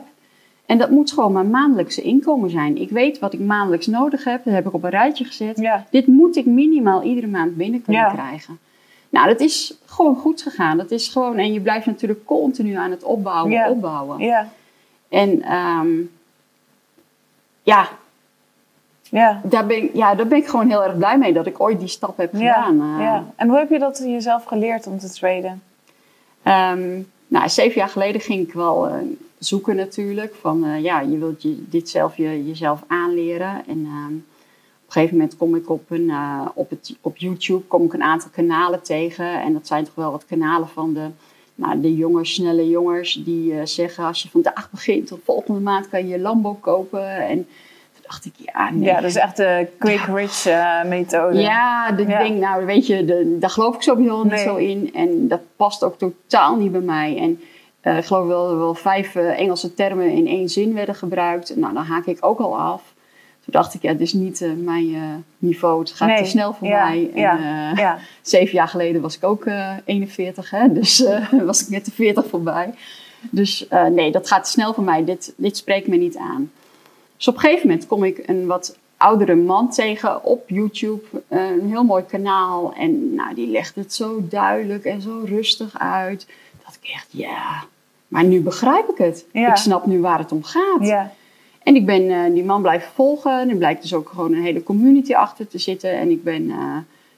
[0.65, 2.77] En dat moet gewoon mijn maandelijkse inkomen zijn.
[2.77, 4.43] Ik weet wat ik maandelijks nodig heb.
[4.43, 5.69] Dat heb ik op een rijtje gezet.
[5.89, 8.59] Dit moet ik minimaal iedere maand binnen kunnen krijgen.
[9.17, 10.77] Nou, dat is gewoon goed gegaan.
[10.77, 14.19] Dat is gewoon, en je blijft natuurlijk continu aan het opbouwen, opbouwen.
[14.19, 14.49] Ja.
[15.09, 16.11] En um,
[17.63, 17.89] ja,
[19.09, 19.41] ja.
[19.43, 21.79] Daar, ben ik, ja, daar ben ik gewoon heel erg blij mee dat ik ooit
[21.79, 22.77] die stap heb gedaan.
[22.77, 22.99] Ja.
[22.99, 23.25] ja.
[23.35, 25.63] En hoe heb je dat jezelf geleerd om te traden?
[26.43, 28.93] Um, nou, zeven jaar geleden ging ik wel uh,
[29.37, 30.35] zoeken natuurlijk.
[30.41, 33.63] Van uh, ja, je wilt je, dit zelf je, jezelf aanleren.
[33.67, 34.25] En um,
[34.87, 37.93] op een gegeven moment kom ik op, een, uh, op, het, op YouTube kom ik
[37.93, 39.41] een aantal kanalen tegen.
[39.41, 41.07] En dat zijn toch wel wat kanalen van de,
[41.55, 45.89] nou, de jonge, snelle jongens die uh, zeggen als je vandaag begint, of volgende maand
[45.89, 47.17] kan je je Lambo kopen.
[47.17, 47.35] En
[47.93, 48.83] toen dacht ik, ja, nee.
[48.83, 51.39] Ja, dat is echt de quick rich uh, methode.
[51.39, 51.91] Ja, ja.
[51.91, 54.43] denk, nou weet je, de, daar geloof ik sowieso niet nee.
[54.43, 54.93] zo in.
[54.93, 57.17] En dat past ook totaal niet bij mij.
[57.17, 57.41] En
[57.97, 61.55] ik geloof wel dat er wel vijf Engelse termen in één zin werden gebruikt.
[61.55, 62.95] Nou, dan haak ik ook al af.
[63.47, 65.01] Toen dacht ik, ja, dit is niet uh, mijn uh,
[65.37, 65.79] niveau.
[65.79, 66.17] Het gaat nee.
[66.17, 67.09] te snel voor ja, mij.
[67.13, 67.37] En, ja,
[67.71, 67.97] uh, ja.
[68.21, 69.45] Zeven jaar geleden was ik ook
[69.85, 70.73] 41, hè?
[70.73, 71.07] dus
[71.45, 72.73] was ik net de 40 voorbij.
[73.29, 75.05] Dus nee, dat gaat te snel voor mij.
[75.05, 76.51] Dit, dit spreekt me niet aan.
[77.17, 81.01] Dus op een gegeven moment kom ik een wat oudere man tegen op YouTube.
[81.27, 82.73] een heel mooi kanaal.
[82.73, 86.27] En nou, die legt het zo duidelijk en zo rustig uit.
[86.65, 87.63] Dat ik echt, ja,
[88.07, 89.25] maar nu begrijp ik het.
[89.31, 90.87] Ik snap nu waar het om gaat.
[90.87, 91.11] Ja.
[91.67, 93.39] En ik ben uh, die man blijven volgen.
[93.39, 95.91] En er blijkt dus ook gewoon een hele community achter te zitten.
[95.91, 96.77] En ik ben uh,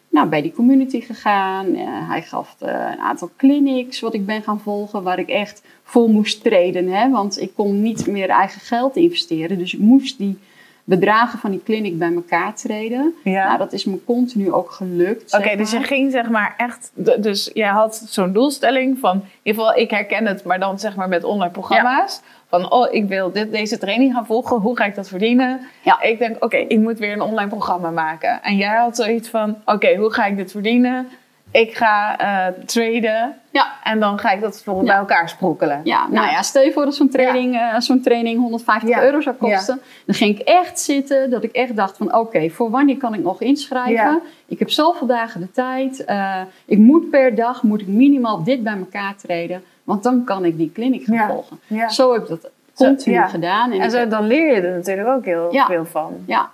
[0.09, 1.65] nou, bij die community gegaan.
[1.65, 5.03] Uh, hij gaf een aantal clinics wat ik ben gaan volgen.
[5.03, 6.88] Waar ik echt vol moest treden.
[6.88, 7.09] Hè?
[7.09, 9.57] Want ik kon niet meer eigen geld investeren.
[9.57, 10.38] Dus ik moest die
[10.83, 13.13] bedragen van die clinic bij elkaar treden.
[13.23, 13.45] Ja.
[13.45, 15.33] Nou, dat is me continu ook gelukt.
[15.33, 16.91] Oké, dus je ging zeg maar echt...
[17.19, 19.15] Dus jij had zo'n doelstelling van...
[19.15, 22.21] In ieder geval, ik herken het, maar dan zeg maar met online programma's.
[22.49, 24.57] Van, oh, ik wil dit, deze training gaan volgen.
[24.57, 25.59] Hoe ga ik dat verdienen?
[25.81, 26.01] Ja.
[26.01, 28.43] Ik denk, oké, ik moet weer een online programma maken.
[28.43, 31.07] En jij had zoiets van, oké, hoe ga ik dit verdienen?
[31.51, 33.35] Ik ga eh, traden.
[33.51, 33.73] Ja.
[33.83, 34.91] En dan ga ik dat bijvoorbeeld Ja.
[34.91, 35.81] bij elkaar sprokkelen.
[35.83, 39.03] Ja, nou ja, stel je voor dat zo'n training, eh, zo'n training 150 Ja.
[39.03, 39.81] euro zou kosten.
[40.05, 43.23] Dan ging ik echt zitten dat ik echt dacht van oké, voor wanneer kan ik
[43.23, 44.21] nog inschrijven?
[44.47, 46.05] Ik heb zoveel dagen de tijd.
[46.05, 49.63] Eh, ik moet per dag moet ik minimaal dit bij elkaar treden.
[49.89, 51.58] Want dan kan ik die clinic gaan volgen.
[51.91, 53.71] Zo heb ik dat continu gedaan.
[53.71, 56.13] En ik zo, heb- dan leer je er natuurlijk ook heel veel van.
[56.25, 56.52] ja.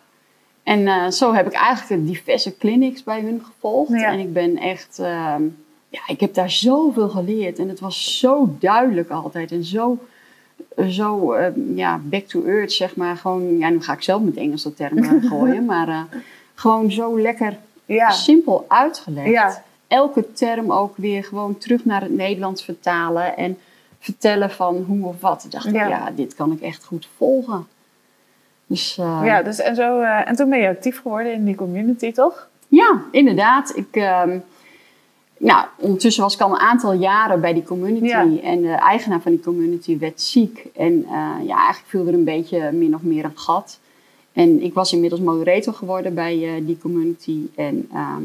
[0.63, 3.91] En eh, zo heb ik eigenlijk diverse clinics bij hun gevolgd.
[3.91, 5.41] En ik ben echt, ehm,
[5.89, 7.59] ja, ik heb daar zoveel geleerd.
[7.59, 9.51] En het was zo duidelijk altijd.
[9.51, 9.97] En zo,
[10.89, 13.17] zo ehm, ja, back to earth, zeg maar.
[13.17, 15.65] Gewoon, ja, nu ga ik zelf met Engelse termen gooien.
[15.65, 16.01] maar eh,
[16.55, 18.09] gewoon zo lekker Ja.
[18.09, 19.29] simpel uitgelegd.
[19.29, 19.63] Ja.
[19.87, 23.37] Elke term ook weer gewoon terug naar het Nederlands vertalen.
[23.37, 23.57] En
[23.99, 25.43] vertellen van hoe of wat.
[25.43, 25.87] Ik dacht, Ja.
[25.87, 27.67] ja, dit kan ik echt goed volgen.
[28.67, 31.55] Dus, eh, Ja, dus en, zo, eh, en toen ben je actief geworden in die
[31.55, 32.47] community, toch?
[32.67, 33.71] Ja, inderdaad.
[33.75, 34.37] Ik, ehm,
[35.37, 38.05] nou, ondertussen was ik al een aantal jaren bij die community.
[38.05, 38.41] Ja.
[38.43, 40.65] En de eigenaar van die community werd ziek.
[40.75, 41.11] En eh,
[41.43, 43.79] ja, eigenlijk viel er een beetje min of meer een gat.
[44.33, 47.39] En ik was inmiddels moderator geworden bij die community.
[47.55, 48.23] En ehm,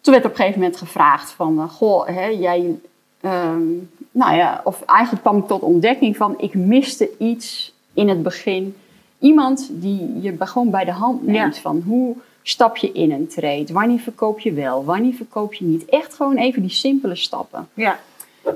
[0.00, 1.58] toen werd op een gegeven moment gevraagd van...
[1.58, 2.78] eh, goh, hè, jij...
[3.20, 3.62] ehm,
[4.10, 6.34] nou ja, of eigenlijk kwam ik tot ontdekking van...
[6.38, 8.76] ik miste iets in het begin.
[9.18, 11.60] Iemand die je gewoon bij de hand neemt Ja.
[11.60, 13.72] van hoe stap je in een trade?
[13.72, 14.84] Wanneer verkoop je wel?
[14.84, 15.84] Wanneer verkoop je niet?
[15.84, 17.68] Echt gewoon even die simpele stappen.
[17.74, 17.98] Ja.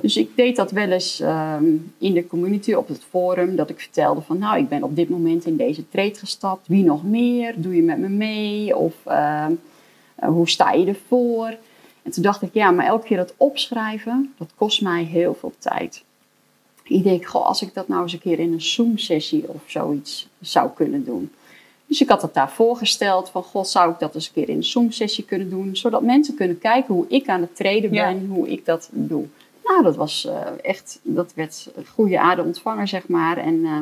[0.03, 1.65] Dus ik deed dat wel eens ehm,
[1.99, 5.09] in de community, op het forum, dat ik vertelde van nou, ik ben op dit
[5.09, 6.69] moment in deze trade gestapt.
[6.69, 7.55] Wie nog meer?
[7.57, 8.77] Doe je met me mee?
[8.77, 9.17] Of ehm,
[9.51, 9.57] eh,
[10.15, 11.57] hoe sta je ervoor?
[12.03, 15.53] En toen dacht ik, ja, maar elke keer dat opschrijven, dat kost mij heel veel
[15.59, 16.05] tijd.
[16.85, 20.29] Ik denk, goh, als ik dat nou eens een keer in een Zoom-sessie of zoiets
[20.41, 21.31] zou kunnen doen.
[21.87, 24.57] Dus ik had het daar voorgesteld van, goh, zou ik dat eens een keer in
[24.57, 25.77] een Zoom-sessie kunnen doen?
[25.77, 28.13] Zodat mensen kunnen kijken hoe ik aan het treden Ja.
[28.13, 29.27] ben, hoe ik dat doe.
[29.65, 33.37] Nou, dat was eh, echt, dat werd een goede aarde ontvangen, zeg maar.
[33.37, 33.79] En eh,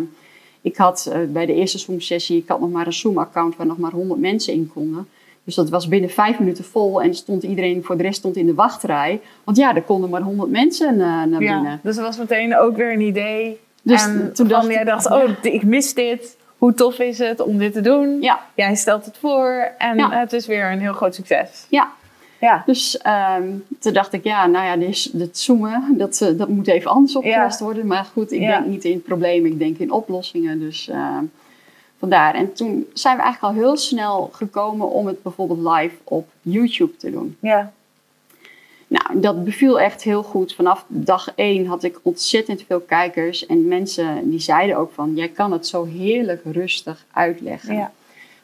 [0.61, 3.79] ik had eh, bij de eerste Zoom-sessie, ik had nog maar een Zoom-account waar nog
[3.79, 5.09] maar 100 mensen in konden.
[5.45, 8.47] Dus dat was binnen vijf minuten vol en stond iedereen voor de rest stond in
[8.47, 9.21] de wachtrij.
[9.45, 11.55] Want ja, er konden maar 100 mensen eh, naar ja.
[11.55, 11.81] binnen.
[11.83, 13.61] Dus er was meteen ook weer een idee.
[13.83, 15.23] Dus en toen dacht jij dacht, ja.
[15.23, 16.37] oh, ik mis dit.
[16.59, 18.19] Hoe tof is het om dit te doen?
[18.21, 20.11] Ja, Jij stelt het voor en Ja.
[20.11, 21.67] het is weer een heel groot succes.
[21.69, 21.93] ja.
[22.41, 22.63] Ja.
[22.67, 26.67] Dus ehm, toen dacht ik, ja, nou ja, dus, dat zoomen, dat, eh, dat moet
[26.67, 27.87] even anders opgelost worden.
[27.87, 30.59] Maar goed, ik denk niet in problemen, ik denk in oplossingen.
[30.59, 31.25] Dus ehm,
[32.03, 32.35] vandaar.
[32.35, 36.97] En toen zijn we eigenlijk al heel snel gekomen om het bijvoorbeeld live op YouTube
[36.97, 37.37] te doen.
[37.41, 37.73] Ja.
[38.87, 40.55] Nou, dat beviel echt heel goed.
[40.55, 43.47] Vanaf dag één had ik ontzettend veel kijkers.
[43.47, 47.75] En mensen die zeiden ook van, jij kan het zo heerlijk rustig uitleggen.
[47.75, 47.93] ja.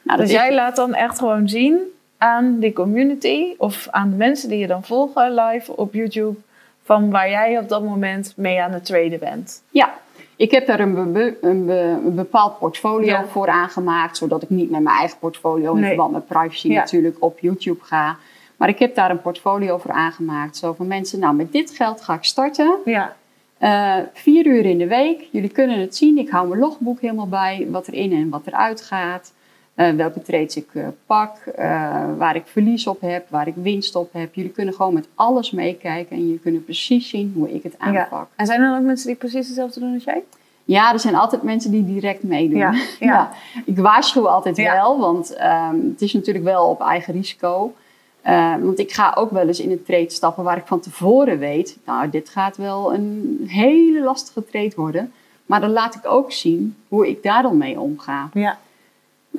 [0.01, 1.79] Nou, Dus jij laat dan echt gewoon zien
[2.17, 6.37] aan die community of aan de mensen die je dan volgen live op YouTube
[6.83, 9.61] van waar jij op dat moment mee aan het traden bent.
[9.71, 9.93] Ja,
[10.39, 13.25] ik heb daar een, be- een, be- een bepaald portfolio Ja.
[13.25, 15.87] voor aangemaakt, zodat ik niet met mijn eigen portfolio in Nee.
[15.87, 16.79] verband met privacy Ja.
[16.79, 18.17] natuurlijk op YouTube ga.
[18.57, 20.57] Maar ik heb daar een portfolio voor aangemaakt.
[20.57, 22.75] Zo van mensen, nou met dit geld ga ik starten.
[22.85, 23.15] Ja.
[23.57, 25.27] Eh, vier uur in de week.
[25.31, 26.17] Jullie kunnen het zien.
[26.17, 27.67] Ik hou mijn logboek helemaal bij.
[27.69, 29.33] Wat er in en wat er uitgaat.
[29.79, 31.37] Eh, welke trades ik eh, pak.
[31.37, 33.29] eh, waar ik verlies op heb.
[33.29, 34.33] Waar ik winst op heb.
[34.33, 36.15] Jullie kunnen gewoon met alles meekijken.
[36.15, 38.27] En jullie kunnen precies zien hoe ik het aanpak.
[38.35, 40.23] En zijn er dan ook mensen die precies hetzelfde doen als jij?
[40.63, 42.57] Ja, er zijn altijd mensen die direct meedoen.
[42.57, 43.31] Ja, Ja, ja.
[43.65, 47.73] Ik waarschuw altijd wel, want ehm, het is natuurlijk wel op eigen risico.
[48.21, 51.39] Eh, want ik ga ook wel eens in een trade stappen waar ik van tevoren
[51.39, 55.11] weet, nou, dit gaat wel een hele lastige trade worden.
[55.45, 58.29] Maar dan laat ik ook zien hoe ik daar dan mee omga.
[58.33, 58.57] Ja.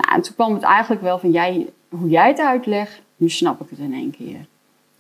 [0.01, 3.61] Nou, en toen kwam het eigenlijk wel van, jij, hoe jij het uitlegt, nu snap
[3.61, 4.37] ik het in één keer.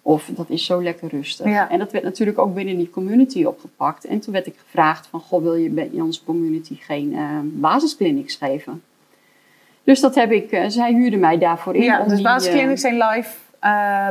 [0.03, 1.47] Of dat is zo lekker rustig.
[1.47, 1.71] Ja.
[1.71, 4.05] En dat werd natuurlijk ook binnen die community opgepakt.
[4.05, 7.25] En toen werd ik gevraagd van, goh, wil je bij- in onze community geen eh
[7.43, 8.83] basisclinics geven?
[9.85, 11.83] Dus dat heb ik, eh, zij huurden mij daarvoor in.
[11.83, 13.31] ja dus basisclinics eh, zijn live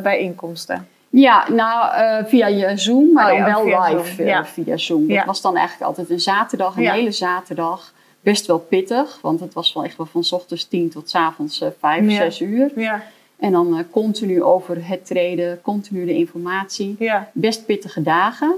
[0.04, 0.88] bijeenkomsten.
[1.10, 1.92] ja, nou,
[2.28, 4.46] via je Zoom, maar Oh, ja, dan wel via live Zoom, ja.
[4.46, 5.08] via Zoom.
[5.08, 7.94] Dat was dan eigenlijk altijd een zaterdag, een hele zaterdag.
[8.30, 11.16] Best wel pittig, want het was wel echt wel van 's ochtends tien tot 's
[11.16, 12.80] avonds eh, vijf, zes uur.
[12.80, 13.04] Ja.
[13.40, 16.96] En dan eh, continu over het treden, continu de informatie.
[17.00, 17.30] Ja.
[17.34, 18.56] Best pittige dagen.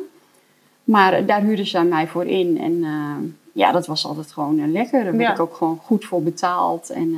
[0.84, 2.60] Maar daar huurden ze mij voor in.
[2.60, 5.04] En ja, dat was altijd gewoon lekker.
[5.04, 6.90] Daar werd ik ook gewoon goed voor betaald.
[6.90, 7.16] En,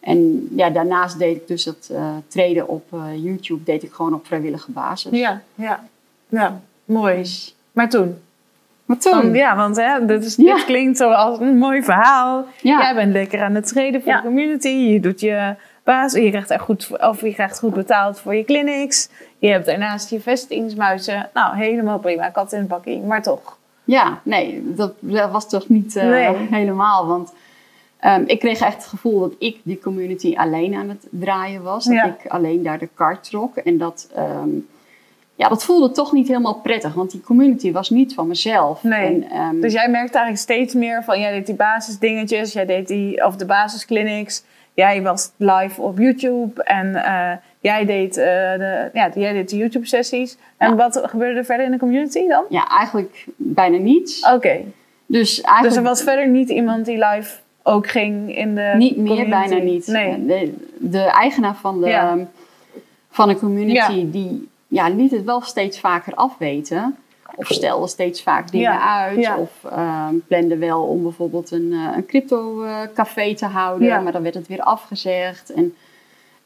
[0.00, 1.92] en ja, daarnaast deed ik dus het
[2.26, 2.84] treden op
[3.16, 5.18] YouTube deed ik gewoon op vrijwillige basis.
[5.18, 5.84] Ja, ja.
[6.28, 7.26] ja mooi.
[7.72, 8.16] Maar toen?
[8.88, 9.34] Maar toen?
[9.34, 12.44] ja, want hè, dit, is, dit klinkt zoals een mooi verhaal.
[12.62, 14.68] Jij bent lekker aan het treden voor de community.
[14.68, 16.12] Je doet je baas.
[16.12, 19.08] Je krijgt, echt goed, of je krijgt goed betaald voor je clinics.
[19.38, 21.30] Je hebt daarnaast je vestingsmuizen.
[21.34, 22.30] Nou, helemaal prima.
[22.30, 23.56] Kat in de bakking, maar toch.
[23.84, 24.92] Ja, nee, dat,
[25.30, 27.06] was toch niet uh, helemaal.
[27.06, 27.32] Want
[28.04, 31.84] um, ik kreeg echt het gevoel dat ik die community alleen aan het draaien was.
[31.84, 33.56] Dat ik alleen daar de kart trok.
[33.56, 34.08] En dat...
[34.18, 34.68] Um,
[35.38, 38.82] ja, dat voelde toch niet helemaal prettig, want die community was niet van mezelf.
[38.82, 39.06] Nee.
[39.06, 42.88] En, um, dus jij merkte eigenlijk steeds meer van, jij deed die basisdingetjes, jij deed
[42.88, 48.90] die, of de basisclinics, jij was live op YouTube en uh, jij, deed, uh, de,
[48.92, 50.36] ja, jij deed de YouTube-sessies.
[50.56, 52.44] En wat gebeurde er verder in de community dan?
[52.48, 54.30] Ja, eigenlijk bijna niets.
[54.32, 54.60] Oké.
[55.06, 55.68] Dus, eigenlijk...
[55.68, 59.56] dus er was verder niet iemand die live ook ging in de Niet meer, bijna
[59.56, 59.86] niet.
[59.86, 60.26] Nee.
[60.26, 62.18] De, de eigenaar van de, ja.
[63.10, 66.96] van de community, die ja, liet het wel steeds vaker afweten.
[67.36, 69.30] Of stelde steeds vaak dingen uit.
[69.38, 74.02] Of uh, plande wel om bijvoorbeeld een, uh, een crypto-café te houden.
[74.02, 75.52] Maar dan werd het weer afgezegd.
[75.52, 75.74] En,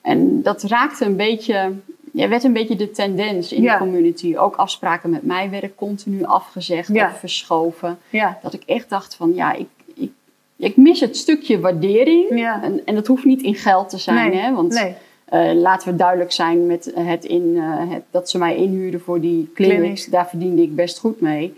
[0.00, 1.72] en dat raakte een beetje...
[2.12, 4.37] Ja, werd een beetje de tendens in de community.
[4.37, 7.98] Ook afspraken met mij werden continu afgezegd of verschoven.
[8.42, 10.11] Dat ik echt dacht van, ja, ik, ik,
[10.56, 12.30] ik mis het stukje waardering.
[12.62, 14.54] En, en dat hoeft niet in geld te zijn, hè.
[14.54, 14.94] Want nee
[15.33, 19.21] uh, laten we duidelijk zijn met het in, uh, het, dat ze mij inhuurden voor
[19.21, 20.07] die clinics.
[20.07, 21.55] Daar verdiende ik best goed mee.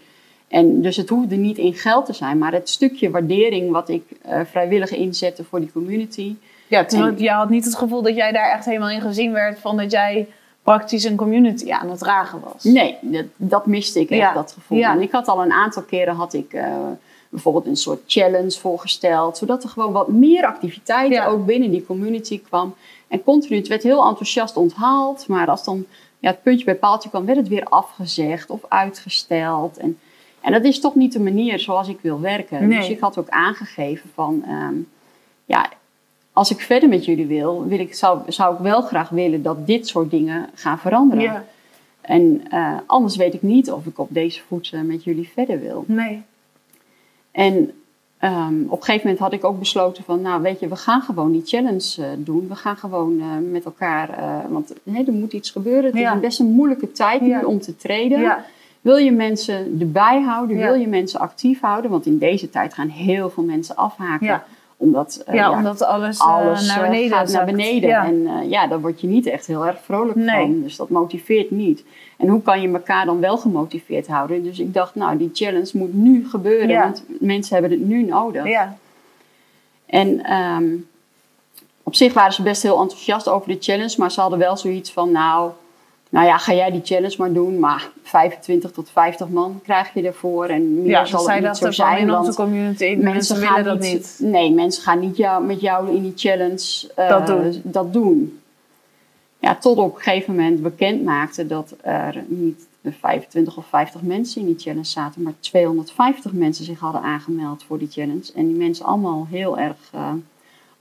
[0.48, 4.02] En dus het hoefde niet in geld te zijn, maar het stukje waardering wat ik
[4.26, 6.34] uh, vrijwillig inzette voor die community.
[6.66, 9.58] Ja, en, je had niet het gevoel dat jij daar echt helemaal in gezien werd
[9.58, 10.28] van dat jij
[10.62, 12.64] praktisch een community aan het dragen was.
[12.64, 14.82] Nee, dat, dat miste ik echt, dat gevoel.
[14.82, 16.56] En ik had al een aantal keren had ik
[17.34, 22.40] bijvoorbeeld een soort challenge voorgesteld, zodat er gewoon wat meer activiteit ook binnen die community
[22.40, 22.74] kwam.
[23.08, 25.86] En continu, het werd heel enthousiast onthaald, maar als dan
[26.18, 29.76] ja, het puntje bij paaltje kwam, werd het weer afgezegd of uitgesteld.
[29.76, 29.98] En,
[30.40, 32.68] en dat is toch niet de manier zoals ik wil werken.
[32.68, 34.74] Dus ik had ook aangegeven van, ehm,
[35.44, 35.68] ja,
[36.32, 39.66] als ik verder met jullie wil, wil ik, zou, zou ik wel graag willen dat
[39.66, 41.24] dit soort dingen gaan veranderen.
[41.24, 41.44] Ja.
[42.00, 45.84] En uh, anders weet ik niet of ik op deze voet met jullie verder wil.
[45.86, 46.22] Nee.
[47.30, 47.83] En
[48.24, 51.02] Um, op een gegeven moment had ik ook besloten van, nou weet je, we gaan
[51.02, 52.48] gewoon die challenge uh, doen.
[52.48, 54.72] We gaan gewoon uh, met elkaar, uh, want
[55.06, 55.84] er moet iets gebeuren.
[55.84, 56.14] Het ja.
[56.14, 58.20] is best een moeilijke tijd nu om te treden.
[58.20, 58.44] Ja.
[58.80, 60.56] Wil je mensen erbij houden?
[60.56, 61.90] Wil je mensen actief houden?
[61.90, 64.42] Want in deze tijd gaan heel veel mensen afhaken
[64.76, 67.90] omdat, uh, ja, omdat alles, alles naar beneden gaat naar beneden.
[67.90, 70.62] En ja, daar word je niet echt heel erg vrolijk van.
[70.62, 71.84] Dus dat motiveert niet.
[72.16, 74.42] En hoe kan je elkaar dan wel gemotiveerd houden?
[74.42, 76.78] Dus ik dacht, nou, die challenge moet nu gebeuren.
[76.80, 78.46] Want mensen hebben het nu nodig.
[78.46, 78.76] Ja.
[79.86, 80.88] En um,
[81.82, 83.94] op zich waren ze best heel enthousiast over de challenge.
[83.98, 85.50] Maar ze hadden wel zoiets van, nou
[86.14, 87.58] nou ja, ga jij die challenge maar doen.
[87.58, 90.46] Maar 25 tot 50 man krijg je ervoor.
[90.46, 91.98] En meer ja, zal het niet zo zijn.
[91.98, 92.84] in onze community.
[92.84, 96.90] Mensen, mensen willen dat niet, Nee, mensen gaan niet jou, met jou in die challenge
[96.98, 97.60] uh, dat, doen.
[97.62, 98.40] dat doen.
[99.38, 104.40] Ja, tot op een gegeven moment bekend maakte dat er niet 25 of 50 mensen
[104.40, 108.32] in die challenge zaten, maar 250 mensen zich hadden aangemeld voor die challenge.
[108.34, 110.12] En die mensen allemaal heel erg uh,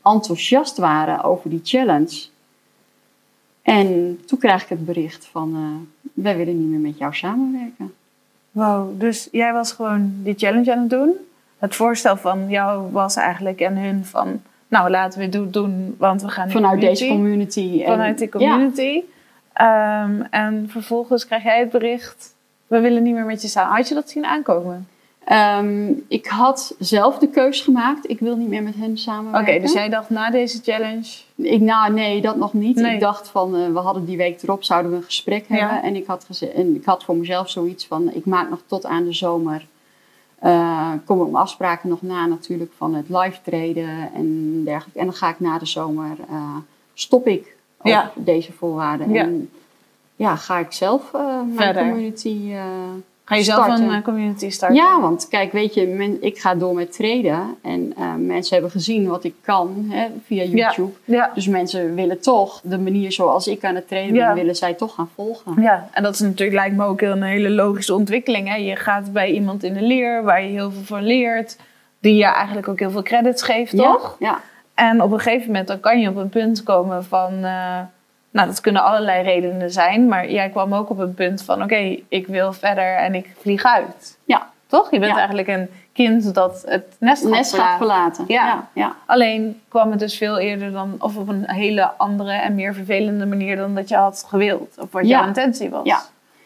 [0.03, 2.31] enthousiast waren over die challenge.
[3.63, 7.93] En toen kreeg ik het bericht van, uh, wij willen niet meer met jou samenwerken.
[8.51, 11.13] Wow, dus jij was gewoon die challenge aan het doen.
[11.57, 16.21] Het voorstel van jou was eigenlijk en hun van, nou laten we het doen, want
[16.21, 17.83] we gaan Vanuit deze community.
[17.85, 19.01] Vanuit die community.
[19.53, 22.35] Ehm, en vervolgens krijg jij het bericht,
[22.67, 23.75] we willen niet meer met je samen.
[23.75, 24.87] Had je dat zien aankomen?
[25.25, 28.09] Ehm, ik had zelf de keus gemaakt.
[28.09, 29.53] Ik wil niet meer met hen samenwerken.
[29.53, 31.07] Oké, dus jij dacht na deze challenge?
[31.35, 32.79] Ik, nou, nee, dat nog niet.
[32.79, 35.81] Ik dacht van, uh, we hadden die week erop, zouden we een gesprek hebben.
[35.81, 39.03] En, ik had en ik had voor mezelf zoiets van, ik maak nog tot aan
[39.03, 39.65] de zomer...
[40.43, 44.99] Uh, kom ik mijn afspraken nog na natuurlijk van het live treden en dergelijke.
[44.99, 46.55] En dan ga ik na de zomer, uh,
[46.93, 49.11] stop ik op deze voorwaarden.
[49.11, 49.21] Ja.
[49.21, 49.49] En
[50.15, 51.11] ja, ga ik zelf
[51.55, 52.53] mijn community
[53.25, 54.77] Ga je zelf een eh, community starten?
[54.77, 57.55] Ja, want kijk, weet je, ik ga door met treden.
[57.61, 60.91] En uh, mensen hebben gezien wat ik kan hè, via YouTube.
[61.03, 64.73] Ja, Dus mensen willen toch de manier zoals ik aan het trainen ben, willen zij
[64.73, 65.61] toch gaan volgen.
[65.61, 68.47] Ja, en dat is natuurlijk, lijkt me ook een hele logische ontwikkeling.
[68.47, 68.55] Hè?
[68.55, 71.57] Je gaat bij iemand in de leer waar je heel veel van leert.
[71.99, 74.15] Die je eigenlijk ook heel veel credits geeft, toch?
[74.19, 74.41] Ja.
[74.73, 77.33] En op een gegeven moment dan kan je op een punt komen van...
[77.41, 77.79] Uh,
[78.33, 81.97] Nou, dat kunnen allerlei redenen zijn, maar jij kwam ook op het punt van: oké,
[82.07, 84.17] ik wil verder en ik vlieg uit.
[84.25, 84.51] Ja.
[84.67, 84.91] Toch?
[84.91, 85.17] Je bent Ja.
[85.17, 88.25] eigenlijk een kind dat het nest gaat Nest gaat verlaten.
[88.25, 88.25] verlaten.
[88.27, 88.45] Ja.
[88.45, 88.67] ja.
[88.73, 88.95] ja.
[89.05, 93.25] Alleen kwam het dus veel eerder dan, of op een hele andere en meer vervelende
[93.25, 94.75] manier dan dat je had gewild.
[94.79, 95.17] Of wat Ja.
[95.17, 95.85] jouw intentie was.
[95.85, 96.01] Ja.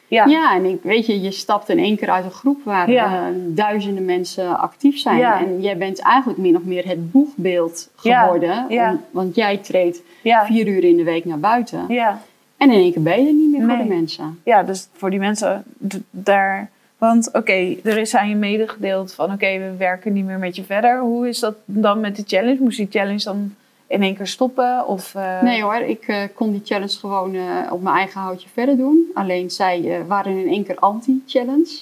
[0.10, 0.26] Ja.
[0.26, 3.06] Ja, en ik, weet je, je stapt in één keer uit een groep waar Ja.
[3.28, 5.18] eh, duizenden mensen actief zijn.
[5.18, 5.40] Ja.
[5.40, 8.66] En jij bent eigenlijk min of meer het boegbeeld geworden.
[8.70, 8.92] Ja.
[8.92, 10.02] Om- want jij treedt
[10.46, 11.86] vier uur in de week naar buiten.
[11.88, 12.22] Ja.
[12.58, 13.88] En in één keer ben je er niet meer voor Nee.
[13.88, 14.40] de mensen.
[14.44, 15.64] ja, dus voor die mensen
[16.10, 16.70] daar.
[16.98, 20.64] Want oké, er is aan je medegedeeld van oké, we werken niet meer met je
[20.64, 21.00] verder.
[21.00, 22.58] Hoe is dat dan met die challenge?
[22.60, 23.56] Moest die challenge dan
[23.88, 24.88] in één keer stoppen?
[24.88, 28.50] Of, eh, Nee hoor, ik eh, kon die challenge gewoon eh, op mijn eigen houtje
[28.50, 29.12] verder doen.
[29.14, 31.80] Alleen zij eh, waren in één keer anti-challenge.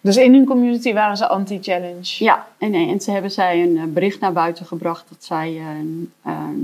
[0.00, 2.24] Dus in hun community waren ze anti-challenge.
[2.24, 5.60] Ja, en, nee, en ze hebben zij een bericht naar buiten gebracht dat zij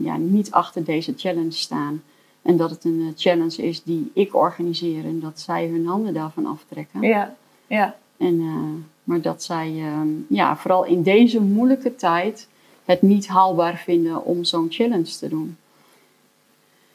[0.03, 2.03] ja, niet achter deze challenge staan.
[2.43, 6.47] En dat het een challenge is die ik organiseer en dat zij hun handen daarvan
[6.47, 7.03] aftrekken.
[7.03, 7.35] Ja,
[7.67, 7.97] ja.
[8.21, 12.49] En, eh, maar dat zij eh, ja, vooral in deze moeilijke tijd
[12.91, 15.57] het niet haalbaar vinden om zo'n challenge te doen.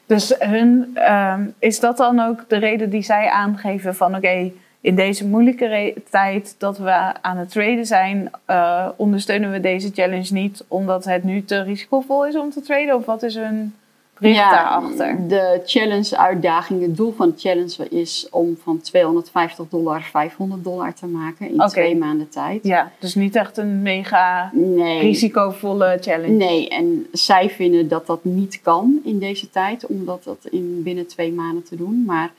[0.06, 4.94] Dus hun, ehm, is dat dan ook de reden die zij aangeven van oké, in
[4.94, 10.64] deze moeilijke tijd dat we aan het traden zijn, eh, ondersteunen we deze challenge niet
[10.68, 12.94] omdat het nu te risicovol is om te traden?
[12.94, 13.74] Of wat is hun
[14.20, 15.28] bericht daarachter?
[15.28, 21.06] De challenge-uitdaging, het doel van de challenge is om van 250 dollar 500 dollar te
[21.06, 22.64] maken in twee maanden tijd.
[22.64, 25.00] Ja, dus niet echt een mega Nee.
[25.00, 26.32] risicovolle challenge.
[26.34, 31.06] Nee, en zij vinden dat dat niet kan in deze tijd, om dat, in binnen
[31.06, 32.02] twee maanden te doen.
[32.06, 32.30] Maar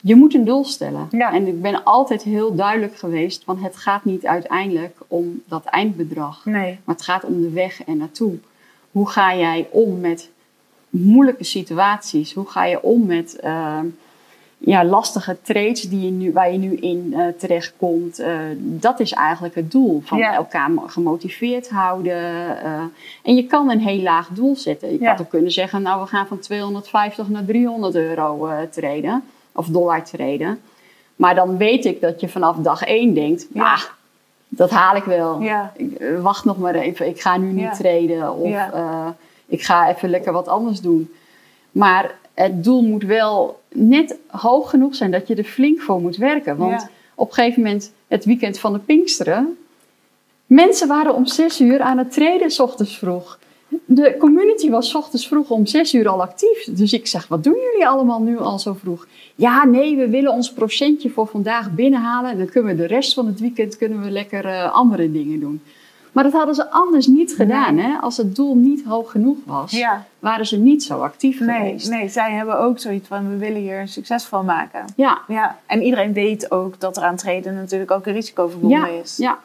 [0.00, 1.08] je moet een doel stellen.
[1.10, 1.32] Ja.
[1.32, 6.44] En ik ben altijd heel duidelijk geweest, want het gaat niet uiteindelijk om dat eindbedrag.
[6.44, 6.78] Nee.
[6.84, 8.34] Maar het gaat om de weg er naartoe.
[8.90, 10.30] Hoe ga jij om met
[11.02, 12.32] moeilijke situaties?
[12.34, 13.78] Hoe ga je om met eh,
[14.58, 18.18] ja, lastige trades die je nu, waar je nu in eh, terechtkomt?
[18.18, 20.02] Eh, dat is eigenlijk het doel.
[20.04, 20.34] Van Ja.
[20.34, 22.16] elkaar mo- gemotiveerd houden.
[22.62, 22.72] eh.
[23.22, 24.92] en je kan een heel laag doel zetten.
[24.92, 25.10] Je Ja.
[25.10, 29.22] had ook kunnen zeggen, nou we gaan van 250 naar 300 euro eh treden.
[29.52, 30.60] Of dollar treden.
[31.16, 33.72] Maar dan weet ik dat je vanaf dag één denkt, Ja.
[33.72, 33.82] "Ah,
[34.48, 35.40] dat haal ik wel.
[35.40, 35.72] Ja.
[35.76, 39.14] Ik, wacht nog maar even, ik ga nu niet treden of Ja.
[39.46, 41.10] Ik ga even lekker wat anders doen.
[41.70, 46.16] Maar het doel moet wel net hoog genoeg zijn dat je er flink voor moet
[46.16, 46.56] werken.
[46.56, 46.88] Want Ja.
[47.14, 49.56] op een gegeven moment, het weekend van de Pinksteren,
[50.46, 53.38] mensen waren om zes uur aan het treden, s ochtends vroeg.
[53.84, 56.64] De community was 's ochtends vroeg om zes uur al actief.
[56.70, 59.06] Dus ik zeg, wat doen jullie allemaal nu al zo vroeg?
[59.34, 62.30] Ja, nee, we willen ons procentje voor vandaag binnenhalen.
[62.30, 65.40] En dan kunnen we de rest van het weekend kunnen we lekker eh, andere dingen
[65.40, 65.62] doen.
[66.14, 67.78] Maar dat hadden ze anders niet gedaan.
[67.78, 67.96] Hè?
[68.00, 70.04] Als het doel niet hoog genoeg was, Ja.
[70.18, 71.90] waren ze niet zo actief Nee, geweest.
[71.90, 74.84] nee, zij hebben ook zoiets van we willen hier een succes van maken.
[74.96, 78.78] Ja, Ja, en iedereen weet ook dat er aan treden natuurlijk ook een risico verbonden
[78.78, 79.16] ja, is.
[79.16, 79.38] ja.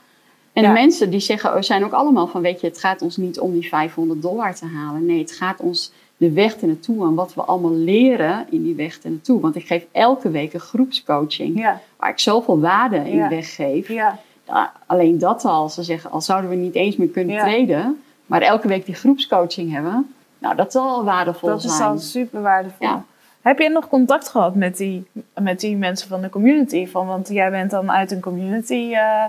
[0.53, 3.17] En de mensen die zeggen, oh, zijn ook allemaal van, weet je, het gaat ons
[3.17, 5.05] niet om die 500 dollar te halen.
[5.05, 8.99] Nee, het gaat ons de weg ernaartoe en wat we allemaal leren in die weg
[9.03, 9.39] ernaartoe.
[9.41, 13.87] Want ik geef elke week een groepscoaching Ja, waar ik zoveel waarde in weggeef.
[13.87, 17.43] ja, Ja, alleen dat al, ze zeggen, al zouden we niet eens meer kunnen Ja.
[17.43, 21.89] treden, maar elke week die groepscoaching hebben, nou, dat zal al waardevol dat is zijn.
[21.89, 22.87] al super waardevol.
[22.87, 23.03] Ja.
[23.41, 26.87] Heb je nog contact gehad met die, met die mensen van de community?
[26.87, 29.23] Van, want jij bent dan uit een community eh,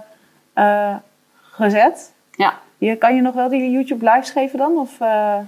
[0.53, 0.97] eh,
[1.51, 2.13] gezet.
[2.31, 2.59] Ja.
[2.79, 4.77] Je, kan je nog wel die YouTube lives geven dan?
[4.77, 5.39] Of, eh,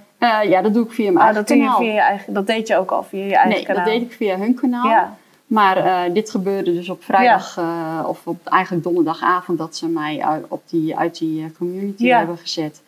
[0.42, 1.78] ja, dat doe ik via mijn ah, eigen dat, doe je kanaal.
[1.78, 3.84] via je eigen, dat deed je ook al via je eigen nee, kanaal?
[3.84, 4.88] dat deed ik via hun kanaal.
[4.88, 5.16] Ja,
[5.52, 10.20] Maar eh, dit gebeurde dus op vrijdag eh, of op eigenlijk donderdagavond dat ze mij
[10.20, 12.18] uit, op die, uit die eh, community Ja.
[12.18, 12.82] hebben gezet.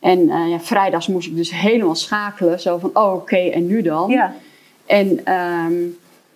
[0.00, 2.60] En ja, vrijdags moest ik dus helemaal schakelen.
[2.60, 4.10] Zo van, oh oké, en nu dan?
[4.10, 4.34] ja,
[4.86, 5.74] En ehm,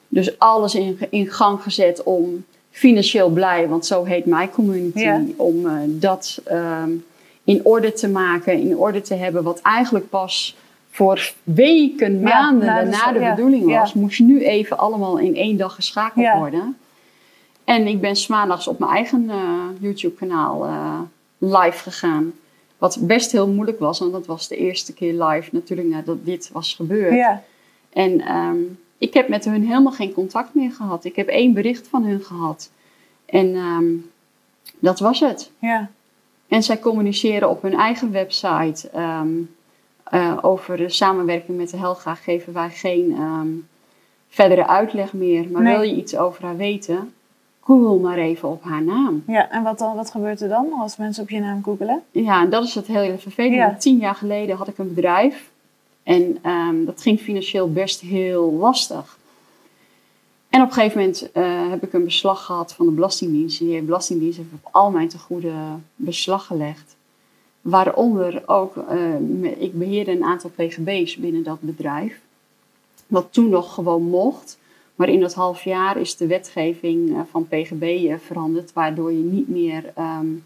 [0.09, 5.23] dus alles in, in gang gezet om financieel blij, want zo heet mijn community, Ja.
[5.37, 6.91] om dat ehm,
[7.45, 10.57] in orde te maken, in orde te hebben, wat eigenlijk pas
[10.97, 15.57] voor weken, maanden na de- daarna de bedoeling was, moest nu even allemaal in één
[15.57, 16.77] dag geschakeld worden.
[17.65, 21.01] En ik ben maandags op mijn eigen eh, YouTube-kanaal eh,
[21.39, 22.33] live gegaan.
[22.79, 26.51] Wat best heel moeilijk was, want dat was de eerste keer live natuurlijk nadat dit
[26.53, 27.15] was gebeurd.
[27.15, 27.43] ja,
[27.93, 28.57] En ehm,
[28.99, 31.05] ik heb met hun helemaal geen contact meer gehad.
[31.05, 32.71] Ik heb één bericht van hun gehad.
[33.27, 33.85] En ehm,
[34.79, 35.51] dat was het.
[35.59, 35.91] ja,
[36.49, 39.29] En zij communiceren op hun eigen website ehm,
[40.11, 42.15] eh, over de samenwerking met de Helga.
[42.15, 43.49] Geven wij geen ehm,
[44.29, 45.49] verdere uitleg meer.
[45.51, 45.77] Maar Nee.
[45.77, 47.13] wil je iets over haar weten,
[47.61, 49.23] google maar even op haar naam.
[49.27, 49.51] ja.
[49.51, 52.03] En wat, dan, wat gebeurt er dan als mensen op je naam googelen?
[52.11, 53.57] Ja, en dat is het hele vervelende.
[53.57, 53.75] Ja.
[53.79, 55.51] Tien jaar geleden had ik een bedrijf.
[56.03, 59.19] En ehm, dat ging financieel best heel lastig.
[60.49, 63.61] En op een gegeven moment uh, heb ik een beslag gehad van de Belastingdienst.
[63.61, 66.96] En die Belastingdienst heeft op al mijn tegoeden beslag gelegd.
[67.67, 72.21] Waaronder ook, uh, ik beheerde een aantal pgb's binnen dat bedrijf.
[73.07, 74.59] Wat toen nog gewoon mocht.
[74.95, 78.73] Maar in dat half jaar is de wetgeving uh, van pgb veranderd.
[78.73, 80.45] Waardoor je niet meer um,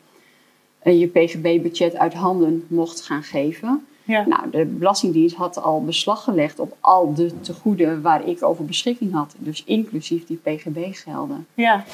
[0.83, 3.87] je pgb-budget uit handen mocht gaan geven.
[4.05, 4.27] Ja.
[4.27, 9.13] Nou, de Belastingdienst had al beslag gelegd op al de tegoeden waar ik over beschikking
[9.13, 9.35] had.
[9.39, 11.47] Dus inclusief die PGB-gelden.
[11.55, 11.85] Ja.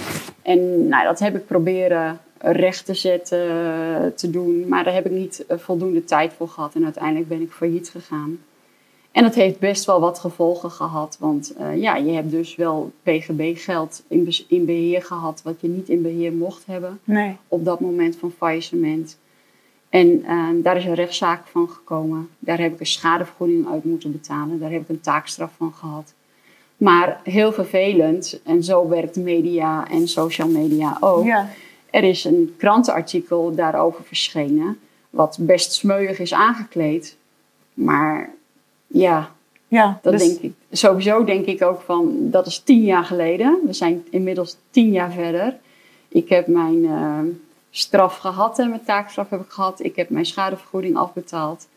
[0.43, 2.20] En nou, dat heb ik proberen
[2.53, 4.68] recht te zetten, te doen.
[4.68, 6.74] Maar daar heb ik niet eh, voldoende tijd voor gehad.
[6.74, 8.38] En uiteindelijk ben ik failliet gegaan.
[9.12, 11.16] En dat heeft best wel wat gevolgen gehad.
[11.20, 15.42] Want uh, ja, je hebt dus wel PGB-geld in, in, beheer gehad...
[15.44, 17.36] wat je niet in beheer mocht hebben nee.
[17.49, 19.18] op dat moment van faillissement.
[19.88, 22.28] En uh, daar is een rechtszaak van gekomen.
[22.38, 24.59] Daar heb ik een schadevergoeding uit moeten betalen.
[24.59, 26.14] Daar heb ik een taakstraf van gehad.
[26.76, 31.24] Maar heel vervelend, en zo werkt media en social media ook.
[31.24, 31.49] Ja.
[31.97, 34.78] Er is een krantenartikel daarover verschenen,
[35.11, 37.16] wat best smeuig is aangekleed.
[37.74, 38.30] Maar
[38.86, 39.30] ja,
[39.68, 40.26] ja dat dus...
[40.26, 40.53] denk ik.
[40.70, 43.61] Sowieso denk ik ook van, dat is tien jaar geleden.
[43.66, 45.57] We zijn inmiddels tien jaar verder.
[46.09, 46.84] Ik heb mijn...
[46.84, 47.20] Uh,
[47.70, 49.84] straf gehad en mijn taakstraf heb ik gehad.
[49.84, 51.68] Ik heb mijn schadevergoeding afbetaald.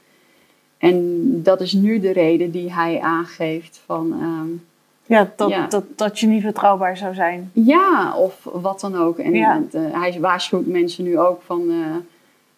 [0.78, 4.14] En dat is nu de reden die hij aangeeft van...
[4.14, 4.69] Ehm,
[5.10, 7.52] ja, dat, Dat, dat je niet vertrouwbaar zou zijn.
[7.54, 9.18] Ja, of wat dan ook.
[9.18, 9.62] En ja.
[9.72, 11.62] Eh, hij waarschuwt mensen nu ook van...
[11.70, 11.96] Uh,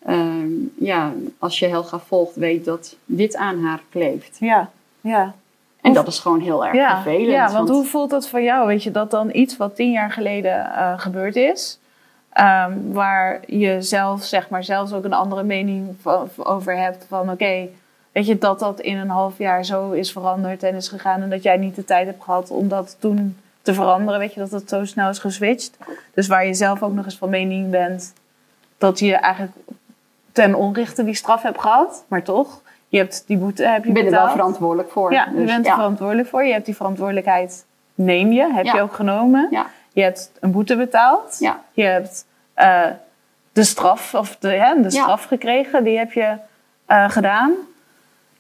[0.08, 4.38] uh, ja, als je Helga volgt, weet dat dit aan haar kleeft.
[4.40, 4.70] Ja,
[5.02, 5.34] ja.
[5.82, 7.32] En dat is gewoon heel erg ja, vervelend.
[7.32, 8.68] Ja, want, hoe voelt dat voor jou?
[8.68, 11.80] Weet je, dat dan iets wat tien jaar geleden uh, gebeurd is...
[12.32, 15.96] Ehm, waar je zelf, zeg maar, zelfs ook een andere mening
[16.38, 17.06] over hebt.
[17.08, 17.68] Van oké,
[18.12, 21.22] weet je, dat dat in een half jaar zo is veranderd en is gegaan.
[21.22, 24.20] En dat jij niet de tijd hebt gehad om dat toen te veranderen.
[24.20, 25.78] Weet je, dat het zo snel is geswitcht.
[26.14, 28.14] Dus waar je zelf ook nog eens van mening bent
[28.78, 29.56] dat je eigenlijk
[30.32, 32.06] ten onrechte die straf hebt gehad.
[32.08, 35.14] Maar toch, je hebt die boete heb je ben er wel verantwoordelijk voor.
[35.14, 36.44] Ja, je dus, bent er verantwoordelijk voor.
[36.44, 39.48] Je hebt die verantwoordelijkheid, neem je, heb je ook genomen.
[39.52, 39.66] Ja.
[39.94, 41.38] Je hebt een boete betaald.
[41.40, 41.62] Ja.
[41.74, 42.26] Je hebt
[42.58, 42.86] uh,
[43.52, 46.36] de straf, of de, hè, de straf gekregen, die heb je
[46.88, 47.52] uh, gedaan.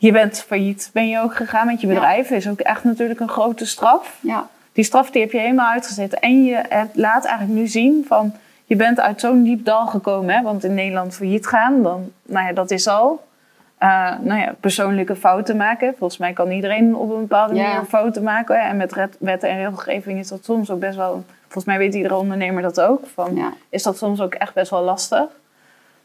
[0.02, 2.30] Je bent failliet, ben je ook gegaan met je bedrijf.
[2.30, 2.36] Ja.
[2.36, 4.18] Is ook echt natuurlijk een grote straf.
[4.22, 4.47] Ja.
[4.72, 6.20] Die straf die heb je helemaal uitgezet.
[6.20, 8.34] En je laat eigenlijk nu zien van...
[8.66, 10.36] Je bent uit zo'n diep dal gekomen.
[10.36, 10.41] Hè?
[10.41, 13.24] Want in Nederland failliet gaan, dan, nou ja, dat is al.
[13.80, 15.93] Uh, nou ja, persoonlijke fouten maken.
[15.97, 18.62] Volgens mij kan iedereen op een bepaalde manier fouten maken.
[18.62, 21.24] En met wet en regelgeving is dat soms ook best wel...
[21.41, 23.02] Volgens mij weet iedere ondernemer dat ook.
[23.14, 25.26] Van, Is dat soms ook echt best wel lastig.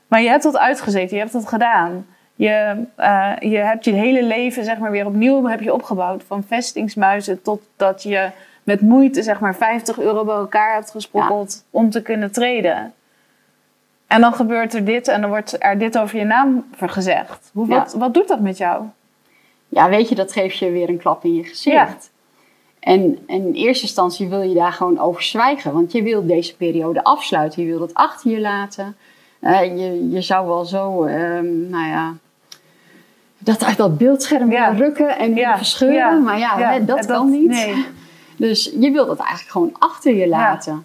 [0.06, 2.06] Maar je hebt dat uitgezeten, je hebt dat gedaan.
[2.36, 6.22] Je, uh, je hebt je hele leven zeg maar, weer opnieuw heb je opgebouwd.
[6.22, 8.30] Van vestingsmuizen tot dat je
[8.62, 12.92] met moeite zeg maar, 50 euro bij elkaar hebt gesprokkeld om te kunnen treden.
[14.06, 17.50] En dan gebeurt er dit en dan wordt er dit over je naam gezegd.
[17.52, 18.84] Hoe, wat, wat doet dat met jou?
[19.68, 22.10] Ja, weet je, dat geeft je weer een klap in je gezicht.
[22.80, 25.72] En, en, in eerste instantie wil je daar gewoon over zwijgen.
[25.72, 27.62] Want je wil deze periode afsluiten.
[27.62, 28.96] Je wil het achter je laten.
[29.40, 32.14] Uh, je, je zou wel zo, um, nou ja,
[33.38, 34.68] dat uit dat beeldscherm ja.
[34.68, 35.56] rukken en ja.
[35.56, 35.96] verscheuren.
[35.96, 36.18] Ja.
[36.18, 37.48] Maar ja, dat, dat, kan niet.
[37.48, 37.84] Nee.
[38.36, 40.84] Dus je wil dat eigenlijk gewoon achter je laten.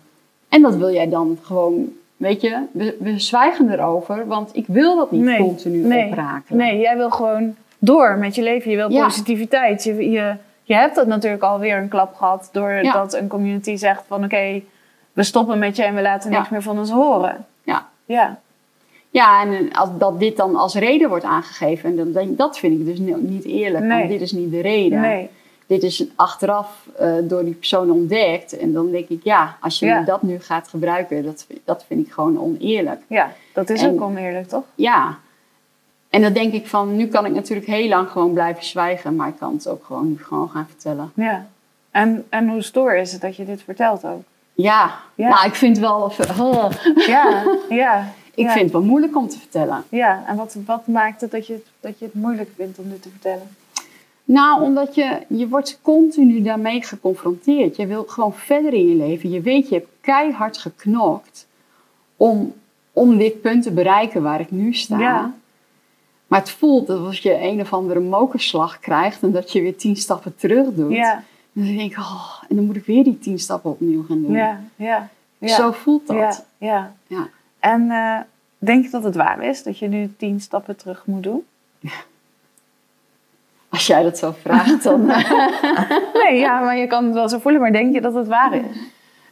[0.49, 1.91] En dat wil jij dan gewoon
[2.21, 6.57] Weet je, we, we zwijgen erover, want ik wil dat niet continu nee, opraken.
[6.57, 8.71] Nee, jij wil gewoon door met je leven.
[8.71, 9.83] Je wil positiviteit.
[9.83, 14.23] Je, je, je hebt dat natuurlijk alweer een klap gehad doordat een community zegt van
[14.23, 14.61] oké,
[15.13, 17.45] we stoppen met je en we laten niks meer van ons horen.
[17.63, 17.87] Ja.
[18.05, 18.39] Ja.
[19.14, 22.86] Ja, en als dat dit dan als reden wordt aangegeven, dan denk dat vind ik
[22.86, 25.01] dus niet eerlijk, want dit is niet de reden.
[25.01, 25.30] Nee
[25.72, 28.57] dit is achteraf uh, door die persoon ontdekt.
[28.57, 32.14] En dan denk ik, ja, als je dat nu gaat gebruiken, dat, dat vind ik
[32.14, 33.01] gewoon oneerlijk.
[33.07, 34.64] Ja, dat is ook oneerlijk, toch?
[34.76, 35.18] Ja.
[36.09, 39.28] En dan denk ik van, nu kan ik natuurlijk heel lang gewoon blijven zwijgen, maar
[39.28, 41.12] ik kan het ook gewoon nu gewoon gaan vertellen.
[41.16, 41.47] Ja.
[41.91, 44.22] En, en hoe stoer is het dat je dit vertelt ook?
[44.53, 45.30] Ja, ja.
[45.30, 46.12] nou ik vind wel...
[47.07, 48.14] Ja, ja.
[48.45, 49.83] Ik vind het wel moeilijk om te vertellen.
[49.89, 53.01] Ja, en wat, wat maakt het dat je, dat je het moeilijk vindt om dit
[53.01, 53.47] te vertellen?
[54.23, 57.75] Nou, omdat je, je wordt continu daarmee geconfronteerd.
[57.75, 59.29] Je wil gewoon verder in je leven.
[59.29, 61.47] Je weet, je hebt keihard geknokt
[62.17, 62.53] om,
[62.93, 64.99] om dit punt te bereiken waar ik nu sta.
[64.99, 65.33] Ja.
[66.27, 69.95] Maar het voelt alsof je een of andere mokerslag krijgt en dat je weer tien
[69.95, 70.91] stappen terug doet.
[70.91, 71.13] Ja.
[71.53, 74.21] En dan denk ik, oh, en dan moet ik weer die tien stappen opnieuw gaan
[74.21, 74.31] doen.
[74.31, 75.09] Ja, ja.
[75.37, 75.55] ja.
[75.55, 76.17] Zo voelt dat.
[76.17, 76.93] Ja, ja.
[77.07, 77.27] ja.
[77.59, 78.19] En uh,
[78.64, 81.45] denk je dat het waar is dat je nu tien stappen terug moet doen?
[83.70, 85.05] Als jij dat zo vraagt, dan...
[86.24, 88.53] nee, ja, maar je kan het wel zo voelen, maar denk je dat het waar
[88.53, 88.62] is?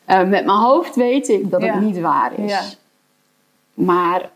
[0.07, 2.51] Uh, met mijn hoofd weet ik dat het niet waar is.
[2.51, 2.61] Ja.
[3.73, 4.29] Maar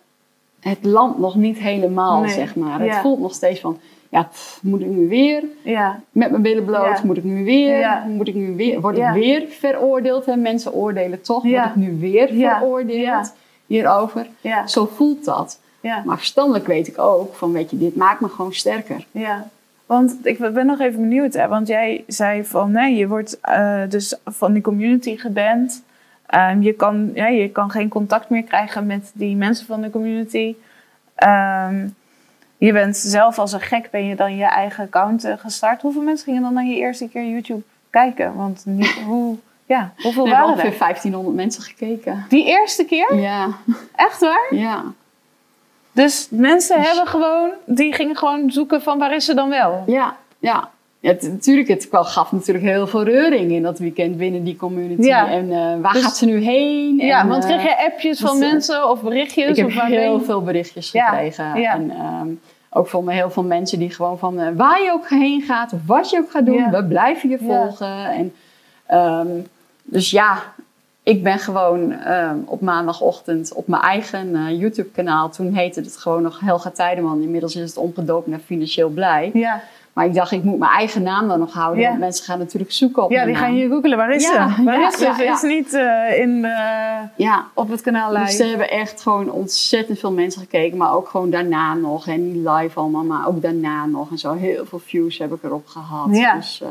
[0.60, 2.80] het landt nog niet helemaal, zeg maar.
[2.80, 3.80] Het voelt nog steeds van,
[4.10, 4.30] ja,
[4.62, 6.00] moet ik nu weer ja.
[6.12, 7.04] met mijn billen bloot?
[7.04, 8.04] Moet ik nu weer?
[8.08, 8.82] Moet ik nu weer?
[8.82, 10.26] Word ik weer veroordeeld?
[10.26, 10.36] Hè?
[10.36, 11.44] Mensen oordelen toch.
[11.44, 13.34] Word ik nu weer veroordeeld
[13.66, 14.28] hierover?
[14.66, 15.60] Zo voelt dat.
[15.82, 19.06] Maar verstandelijk weet ik ook van, weet je, dit maakt me gewoon sterker.
[19.12, 19.48] Ja.
[19.86, 21.48] Want ik ben nog even benieuwd, hè?
[21.48, 25.84] want jij zei van nee, je wordt uh, dus van die community geband.
[26.36, 29.90] Um, je, kan, ja, je kan geen contact meer krijgen met die mensen van de
[29.90, 30.56] community.
[31.24, 31.96] Um,
[32.58, 35.82] je bent zelf als een gek ben je dan je eigen account uh, gestart.
[35.82, 38.36] Hoeveel mensen gingen dan naar je eerste keer YouTube kijken?
[38.36, 39.38] Want niet, hoe,
[39.74, 40.52] ja, hoeveel waren er?
[40.52, 42.26] ongeveer 1500 mensen gekeken.
[42.30, 43.16] Die eerste keer?
[43.16, 43.48] Ja.
[43.96, 44.48] Echt waar?
[44.56, 44.84] Ja.
[45.92, 49.84] Dus mensen dus- hebben gewoon, die gingen gewoon zoeken van waar is ze dan wel?
[49.88, 50.70] Ja, ja.
[51.00, 55.08] Ja, natuurlijk, het gaf natuurlijk heel veel reuring in dat weekend binnen die community.
[55.08, 55.30] Ja.
[55.30, 56.98] En uh, waar dus- gaat ze nu heen?
[56.98, 59.50] Ja, en, want kreeg je eh, appjes van dus, eh, mensen of berichtjes?
[59.50, 61.62] Ik heb of heel veel berichtjes gekregen.
[61.62, 61.74] Ja.
[61.74, 65.42] En um, ook me heel veel mensen die gewoon van uh, waar je ook heen
[65.42, 68.06] gaat of wat je ook gaat doen, we blijven je volgen.
[68.12, 68.34] En,
[69.00, 69.48] um,
[69.94, 70.54] dus ja,
[71.04, 75.30] ik ben gewoon uh, op maandagochtend op mijn eigen uh, YouTube-kanaal.
[75.30, 77.22] Toen heette het gewoon nog Helga Tijdeman.
[77.22, 79.32] Inmiddels is het omgedoopt naar Financieel Blij.
[79.34, 79.62] Ja.
[79.94, 81.84] Maar ik dacht, ik moet mijn eigen naam dan nog houden.
[81.84, 83.98] Want mensen gaan natuurlijk zoeken op Ja, die gaan je googelen.
[83.98, 84.64] Waar is ze?
[84.64, 85.14] Waar is ze?
[85.18, 86.40] Ze is niet uh, in,
[87.18, 87.46] ja.
[87.54, 88.26] op het kanaal live.
[88.26, 90.78] Dus er hebben echt gewoon ontzettend veel mensen gekeken.
[90.78, 92.08] Maar ook gewoon daarna nog.
[92.08, 94.12] En niet live allemaal, maar ook daarna nog.
[94.12, 96.08] En zo heel veel views heb ik erop gehad.
[96.12, 96.36] Ja.
[96.36, 96.62] Dus,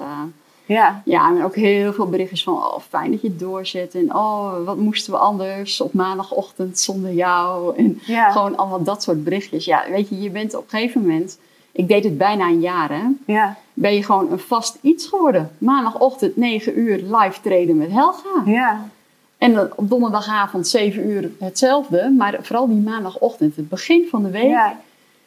[0.66, 1.02] ja.
[1.04, 3.94] ja, en ook heel veel berichtjes van, oh fijn dat je doorzet.
[3.94, 7.76] En oh, wat moesten we anders op maandagochtend zonder jou.
[7.76, 9.64] En gewoon allemaal dat soort berichtjes.
[9.64, 11.38] Ja, weet je, je bent op een gegeven moment,
[11.72, 13.02] ik deed het bijna een jaar hè.
[13.26, 13.56] Ja.
[13.74, 15.50] Ben je gewoon een vast iets geworden.
[15.58, 18.42] Maandagochtend 9 uur live treden met Helga.
[18.44, 18.88] Ja.
[19.38, 22.14] En op donderdagavond 7 uur hetzelfde.
[22.18, 24.50] Maar vooral die maandagochtend, het begin van de week.
[24.50, 24.76] Ja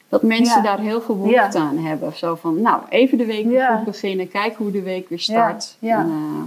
[0.10, 2.14] dat mensen daar heel veel behoefte aan hebben.
[2.16, 5.78] Zo van, nou, even de week goed beginnen, kijken hoe de week weer start.
[5.80, 6.44] En, uh,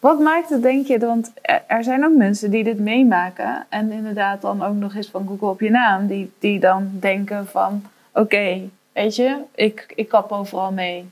[0.00, 1.32] Wat maakt het, denk je, want
[1.66, 5.48] er zijn ook mensen die dit meemaken en inderdaad dan ook nog eens van Google
[5.48, 7.82] op je naam, die, die dan denken van,
[8.12, 8.60] oké,
[8.92, 11.08] weet je, ik, ik kap overal mee.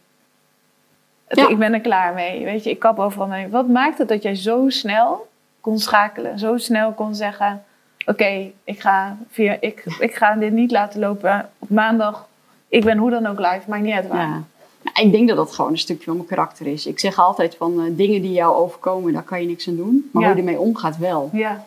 [1.29, 3.49] Ik ben er klaar mee, weet je, ik kap overal mee.
[3.49, 5.29] Wat maakt het dat jij zo snel
[5.61, 7.65] kon schakelen, zo snel kon zeggen,
[8.09, 9.17] oké, ik, ga
[9.61, 12.29] ik, ik ga dit niet laten lopen op maandag.
[12.69, 14.29] Ik ben hoe dan ook live, maar niet uit waar.
[14.29, 14.43] Ja.
[14.83, 16.87] Nou, ik denk dat dat gewoon een stukje van mijn karakter is.
[16.87, 20.09] Ik zeg altijd van uh, dingen die jou overkomen, daar kan je niks aan doen.
[20.13, 21.31] Maar hoe je ermee omgaat wel.
[21.33, 21.65] Ja.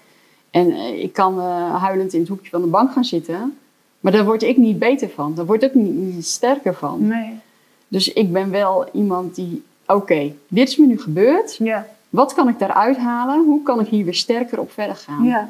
[0.52, 3.58] En uh, ik kan uh, huilend in het hoekje van de bank gaan zitten.
[4.00, 5.36] Maar daar word ik niet beter van.
[5.36, 7.08] Daar word ik niet, niet sterker van.
[7.08, 7.39] Nee.
[7.88, 11.56] Dus ik ben wel iemand die, oké, dit is me nu gebeurd.
[11.60, 11.88] Ja.
[12.10, 13.46] Wat kan ik daaruit halen?
[13.46, 15.24] Hoe kan ik hier weer sterker op verder gaan?
[15.24, 15.50] Ja.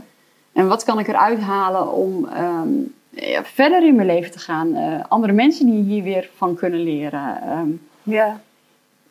[0.53, 2.69] En wat kan ik eruit halen om ehm,
[3.09, 4.75] ja, verder in mijn leven te gaan?
[4.75, 7.49] Uh, andere mensen die hier weer van kunnen leren.
[7.49, 8.41] Um, ja.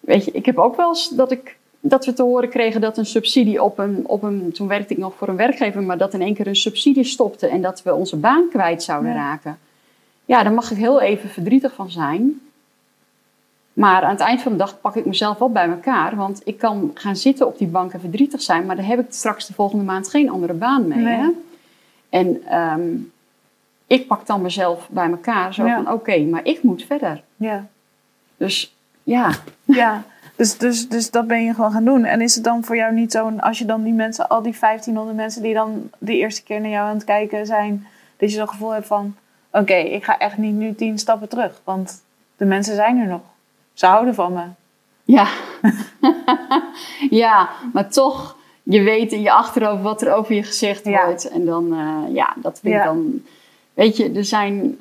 [0.01, 2.99] Weet je, ik heb ook wel eens dat, ik, dat we te horen kregen dat
[2.99, 4.53] een subsidie op een, op een.
[4.53, 7.47] Toen werkte ik nog voor een werkgever, maar dat in één keer een subsidie stopte
[7.47, 9.59] en dat we onze baan kwijt zouden raken.
[10.24, 12.41] Ja, daar mag ik heel even verdrietig van zijn.
[13.81, 16.16] Maar aan het eind van de dag pak ik mezelf wel bij elkaar.
[16.16, 18.66] Want ik kan gaan zitten op die bank en verdrietig zijn.
[18.66, 21.05] Maar dan heb ik straks de volgende maand geen andere baan mee.
[21.05, 21.28] Hè?
[22.09, 22.97] En ehm,
[23.87, 25.55] ik pak dan mezelf bij elkaar.
[25.55, 27.22] Zo van, oké, maar ik moet verder.
[27.37, 27.66] Ja.
[28.37, 29.31] Dus, ja.
[29.64, 30.03] Ja,
[30.37, 32.05] dus, dus, dus dat ben je gewoon gaan doen.
[32.05, 34.57] En is het dan voor jou niet zo, als je dan die mensen, al die
[34.61, 38.37] 1500 mensen die dan de eerste keer naar jou aan het kijken zijn, dat je
[38.37, 39.16] zo'n gevoel hebt van,
[39.53, 41.61] oké, ik ga echt niet nu tien stappen terug.
[41.64, 42.03] Want
[42.37, 43.20] de mensen zijn er nog.
[43.75, 44.45] Ze houden van me.
[45.05, 45.27] Ja.
[47.25, 51.29] ja, maar toch, je weet in je achterhoofd wat er over je gezegd wordt.
[51.29, 53.23] En dan, uh, ja, dat vind ik dan...
[53.75, 54.79] Weet je, er zijn,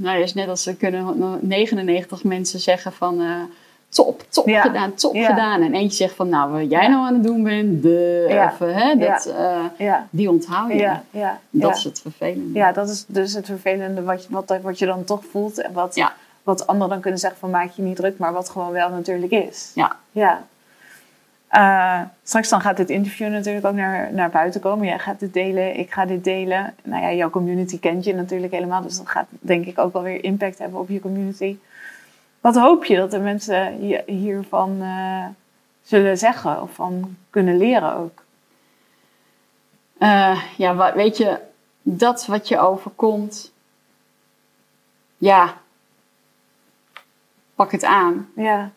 [0.00, 3.20] nou ja, is net als er kunnen 99 mensen zeggen van...
[3.20, 3.42] Uh,
[3.90, 5.62] top, top gedaan, top gedaan.
[5.62, 8.76] En eentje zegt van, nou, wat jij nou aan het doen bent, de, of, uh,
[8.76, 9.34] hè, dat,
[9.78, 10.92] uh, die onthoud je.
[11.50, 12.58] Dat is het vervelende.
[12.58, 15.60] Ja, dat is dus het vervelende wat, wat, wat je dan toch voelt.
[15.60, 15.94] En wat,
[16.42, 19.32] wat anderen dan kunnen zeggen van maak je niet druk, maar wat gewoon wel natuurlijk
[19.32, 19.72] is.
[19.74, 19.96] Ja.
[20.10, 20.42] ja.
[21.52, 24.86] Uh, straks dan gaat dit interview natuurlijk ook naar, naar buiten komen.
[24.86, 26.74] Jij gaat dit delen, ik ga dit delen.
[26.82, 28.82] Nou ja, jouw community kent je natuurlijk helemaal.
[28.82, 31.56] Dus dat gaat denk ik ook wel weer impact hebben op je community.
[32.40, 33.72] Wat hoop je dat de mensen
[34.06, 35.24] hiervan uh,
[35.82, 38.22] zullen zeggen of van kunnen leren ook?
[39.98, 41.38] Uh, ja, weet je,
[41.82, 43.52] dat wat je overkomt,
[45.18, 45.54] ja,
[47.60, 48.28] pak het aan.
[48.36, 48.70] Ja.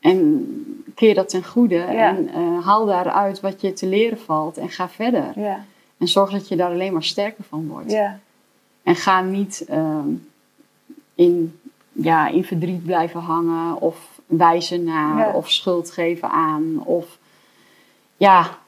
[0.00, 0.46] En
[0.94, 1.78] keer dat ten goede.
[1.80, 5.32] En uh, haal daaruit wat je te leren valt en ga verder.
[5.34, 5.64] Ja.
[5.98, 7.90] En zorg dat je daar alleen maar sterker van wordt.
[7.90, 8.18] Ja.
[8.82, 10.08] En ga niet ehm,
[11.14, 11.60] in,
[11.92, 16.82] ja, in verdriet blijven hangen of wijzen naar of schuld geven aan.
[16.84, 17.18] Of
[18.16, 18.58] ja,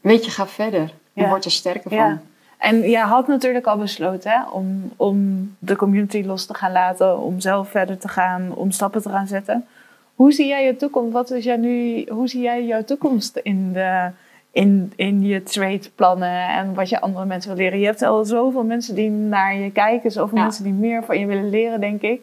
[0.00, 0.94] weet je, ga verder.
[1.14, 2.20] En word er sterker van.
[2.58, 7.18] En jij had natuurlijk al besloten hè, om, om de community los te gaan laten,
[7.18, 9.66] om zelf verder te gaan, om stappen te gaan zetten.
[10.14, 11.12] Hoe zie jij je toekomst?
[11.12, 14.10] Wat is jij nu, hoe zie jij jouw toekomst in, de,
[14.50, 17.78] in, in je trade plannen en wat je andere mensen wil leren?
[17.78, 21.26] Je hebt al zoveel mensen die naar je kijken, zoveel mensen die meer van je
[21.26, 22.20] willen leren, denk ik.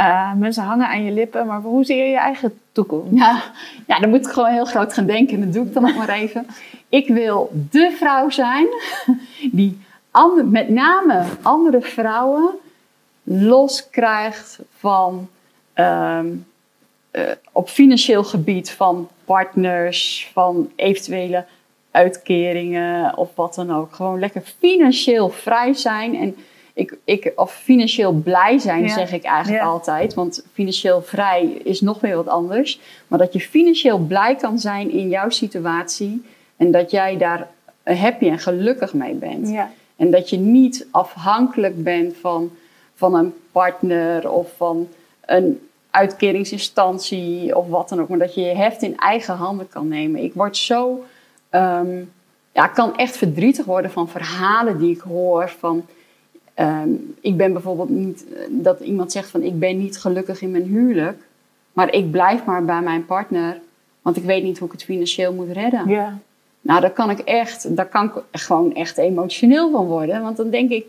[0.00, 3.14] Uh, mensen hangen aan je lippen, maar hoe zie je je eigen toekomst?
[3.14, 3.42] Ja,
[3.86, 5.96] ja, dan moet ik gewoon heel groot gaan denken en dat doe ik dan nog
[5.96, 6.46] maar even.
[6.88, 8.66] Ik wil de vrouw zijn
[9.52, 9.78] die
[10.44, 12.50] met name andere vrouwen
[13.22, 15.28] loskrijgt van
[15.72, 16.26] ehm,
[17.10, 17.22] eh,
[17.52, 21.44] op financieel gebied van partners, van eventuele
[21.90, 23.94] uitkeringen of wat dan ook.
[23.94, 26.36] Gewoon lekker financieel vrij zijn en
[26.80, 30.14] ik, ik, of financieel blij zijn, zeg ik eigenlijk altijd.
[30.14, 32.80] Want financieel vrij is nog weer wat anders.
[33.08, 36.24] Maar dat je financieel blij kan zijn in jouw situatie
[36.56, 37.48] en dat jij daar
[37.84, 39.48] happy en gelukkig mee bent.
[39.48, 39.70] Ja.
[39.96, 42.50] En dat je niet afhankelijk bent van,
[42.94, 44.88] van een partner of van
[45.26, 45.60] een
[45.90, 48.08] uitkeringsinstantie of wat dan ook.
[48.08, 50.22] Maar dat je je heft in eigen handen kan nemen.
[50.22, 51.04] Ik word zo.
[51.50, 52.12] Um,
[52.52, 55.54] ja, kan echt verdrietig worden van verhalen die ik hoor.
[55.58, 55.86] Van,
[56.60, 56.88] ehm,
[57.20, 58.24] ik ben bijvoorbeeld niet.
[58.48, 61.18] Dat iemand zegt van ik ben niet gelukkig in mijn huwelijk.
[61.72, 63.60] Maar ik blijf maar bij mijn partner.
[64.02, 65.88] Want ik weet niet hoe ik het financieel moet redden.
[65.88, 66.18] Ja.
[66.60, 70.22] Nou, daar kan ik echt, daar kan ik gewoon echt emotioneel van worden.
[70.22, 70.86] Want dan denk ik,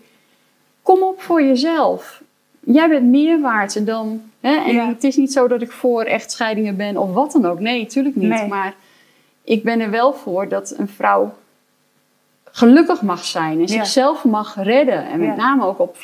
[0.81, 2.21] kom op voor jezelf.
[2.59, 4.21] Jij bent meer waard dan.
[4.39, 4.55] Hè?
[4.55, 7.59] En het is niet zo dat ik voor echtscheidingen ben of wat dan ook.
[7.59, 8.47] Nee, natuurlijk niet.
[8.47, 8.75] Maar
[9.43, 11.33] ik ben er wel voor dat een vrouw
[12.51, 15.07] gelukkig mag zijn en zichzelf mag redden.
[15.07, 15.97] En met name ook op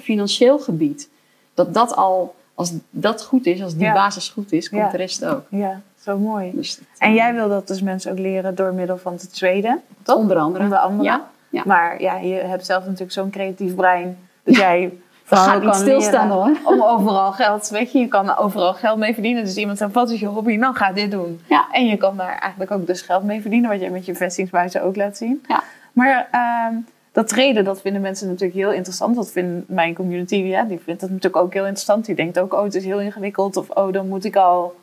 [0.00, 1.08] financieel gebied.
[1.54, 5.24] Dat dat al, als dat goed is, als die basis goed is, komt de rest
[5.24, 5.42] ook.
[5.48, 5.80] Ja.
[6.02, 6.50] Zo mooi.
[6.54, 10.16] Dus en jij wil dat dus mensen ook leren door middel van te traden, toch?
[10.16, 10.64] Onder andere.
[10.64, 11.20] Onder andere.
[11.50, 11.62] Ja.
[11.64, 14.18] Maar ja, je hebt zelf natuurlijk zo'n creatief brein.
[14.42, 14.92] Dat jij
[15.36, 16.56] Ga niet stilstaan hoor.
[16.64, 19.44] Om overal geld, weet je, je kan overal geld mee verdienen.
[19.44, 20.58] Dus iemand zegt, wat is je hobby?
[20.58, 21.40] Dan ga dit doen.
[21.46, 21.66] Ja.
[21.72, 24.82] En je kan daar eigenlijk ook dus geld mee verdienen, wat je met je vestingsbuizen
[24.82, 25.44] ook laat zien.
[25.48, 25.62] Ja.
[25.98, 26.78] Maar uh,
[27.12, 29.16] dat treden, dat vinden mensen natuurlijk heel interessant.
[29.16, 32.04] Dat vindt mijn community, ja, die vindt dat natuurlijk ook heel interessant.
[32.04, 33.56] Die denkt ook, oh, het is heel ingewikkeld.
[33.56, 34.74] Of, oh, dan moet ik al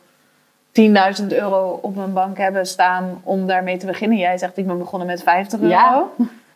[1.20, 4.18] 10.000 euro op mijn bank hebben staan om daarmee te beginnen.
[4.18, 5.72] Jij zegt, ik ben begonnen met 50 euro.
[5.72, 6.06] Ja.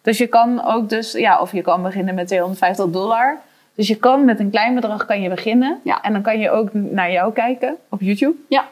[0.02, 3.38] Dus je kan ook dus, ja, of je kan beginnen met 250 dollar.
[3.74, 5.80] Dus je kan met een klein bedrag kan je beginnen.
[5.82, 6.02] Ja.
[6.02, 8.36] En dan kan je ook naar jou kijken op YouTube.
[8.48, 8.64] Ja.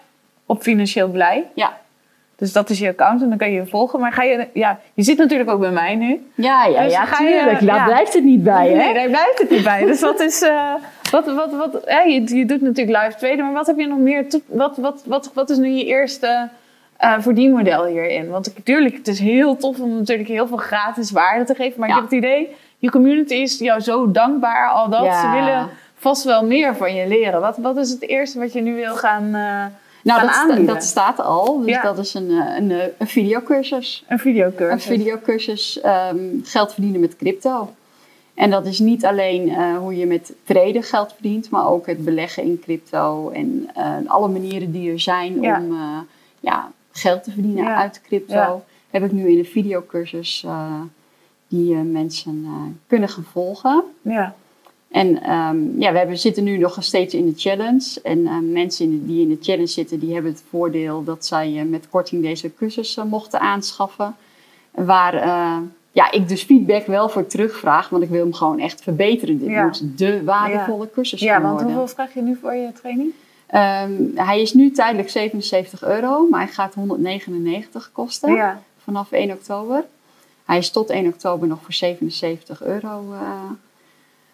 [0.47, 1.45] Op Financieel Blij.
[1.55, 1.77] Ja.
[2.39, 4.01] Dus dat is je account en dan kan je je volgen.
[4.01, 6.31] Maar ga je, ja, je zit natuurlijk ook bij mij nu.
[6.35, 8.77] Ja, ja, dus ja, ga je, Daar blijft het niet bij, hè?
[8.77, 9.85] Nee, daar blijft het niet bij.
[9.85, 10.75] Dus wat is, uh,
[11.11, 13.99] wat, wat, wat, ja, je, je doet natuurlijk live traden, maar wat heb je nog
[13.99, 16.49] meer, wat, wat, wat, wat is nu je eerste
[17.01, 18.29] uh, verdienmodel hierin?
[18.29, 21.89] Want natuurlijk, het is heel tof om natuurlijk heel veel gratis waarde te geven, maar
[21.89, 21.95] ja.
[21.95, 25.15] ik heb het idee, je community is jou zo dankbaar al dat.
[25.15, 27.41] Ze willen vast wel meer van je leren.
[27.41, 29.35] Wat, wat is het eerste wat je nu wil gaan...
[29.35, 29.65] Uh,
[30.17, 31.61] nou, dat, dat, staat al.
[31.61, 34.05] Dus dat is een, eh, een, een videocursus.
[34.09, 34.87] Een videocursus.
[34.87, 37.75] Een videocursus um, geld verdienen met crypto.
[38.35, 42.05] En dat is niet alleen uh, hoe je met traden geld verdient, maar ook het
[42.05, 45.59] beleggen in crypto en uh, alle manieren die er zijn ja.
[45.59, 45.99] om uh,
[46.41, 47.77] ja, geld te verdienen ja.
[47.77, 48.65] uit crypto.
[48.91, 50.47] Heb ik nu in een videocursus
[51.49, 52.47] die mensen
[52.87, 53.85] kunnen gaan volgen.
[54.03, 54.35] Ja.
[54.89, 58.01] En um, ja, we hebben, zitten nu nog steeds in de challenge.
[58.03, 61.27] En uh, mensen in de, die in de challenge zitten, die hebben het voordeel dat
[61.27, 64.17] zij uh, met korting deze cursus uh, mochten aanschaffen.
[64.71, 65.15] Waar
[65.93, 69.39] ja, ik dus feedback wel voor terugvraag, want ik wil hem gewoon echt verbeteren.
[69.39, 70.91] Dit moet de waardevolle ja.
[70.93, 71.51] cursus ja, worden.
[71.51, 73.13] Ja, want hoeveel vraag je nu voor je training?
[73.55, 78.63] Um, hij is nu tijdelijk 77 euro, maar hij gaat 199 kosten ja.
[78.85, 79.85] vanaf 1 oktober.
[80.45, 83.05] Hij is tot 1 oktober nog voor 77 euro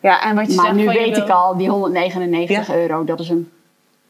[0.04, 3.28] ja, en wat je maar zegt nu weet ik al, die 199 euro, dat is
[3.28, 3.50] een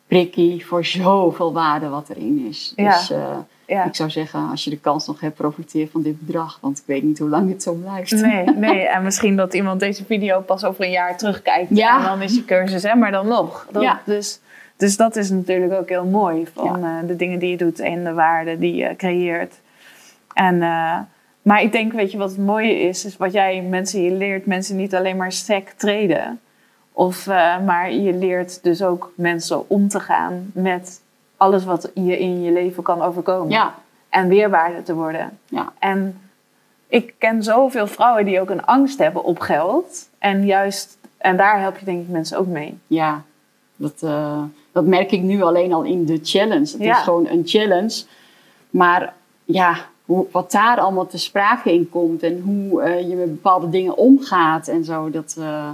[0.06, 2.72] prikkie voor zoveel waarde wat erin is.
[2.76, 6.58] Dus uh, ik zou zeggen, als je de kans nog hebt, profiteer van dit bedrag.
[6.60, 8.10] Want ik weet niet hoe lang het zo blijft.
[8.10, 8.86] Nee, nee.
[8.88, 11.76] en misschien dat iemand deze video pas over een jaar terugkijkt.
[11.76, 11.98] Ja.
[11.98, 13.66] En dan is je cursus, hè, maar dan nog.
[13.70, 14.00] Dat, ja.
[14.04, 14.40] dus,
[14.76, 18.04] dus dat is natuurlijk ook heel mooi van uh, de dingen die je doet en
[18.04, 19.54] de waarde die je creëert.
[20.32, 20.54] En...
[20.54, 20.98] Uh,
[21.44, 24.46] maar ik denk, weet je wat het mooie is, is wat jij mensen, je leert
[24.46, 26.40] mensen niet alleen maar sec treden
[26.92, 31.00] Of, uh, maar je leert dus ook mensen om te gaan met
[31.36, 33.50] alles wat je in je leven kan overkomen.
[33.50, 33.74] Ja.
[34.08, 35.38] En weerbaarder te worden.
[35.48, 35.72] Ja.
[35.78, 36.20] En
[36.86, 40.08] ik ken zoveel vrouwen die ook een angst hebben op geld.
[40.18, 42.78] En juist, en daar help je denk ik mensen ook mee.
[42.86, 43.22] Ja,
[43.76, 44.42] dat, uh,
[44.72, 46.72] dat merk ik nu alleen al in de challenge.
[46.72, 48.04] Het is gewoon een challenge.
[48.70, 49.14] Maar
[49.44, 53.68] ja, hoe, wat daar allemaal te sprake in komt en hoe uh, je met bepaalde
[53.68, 55.36] dingen omgaat en zo, dat.
[55.38, 55.70] Uh,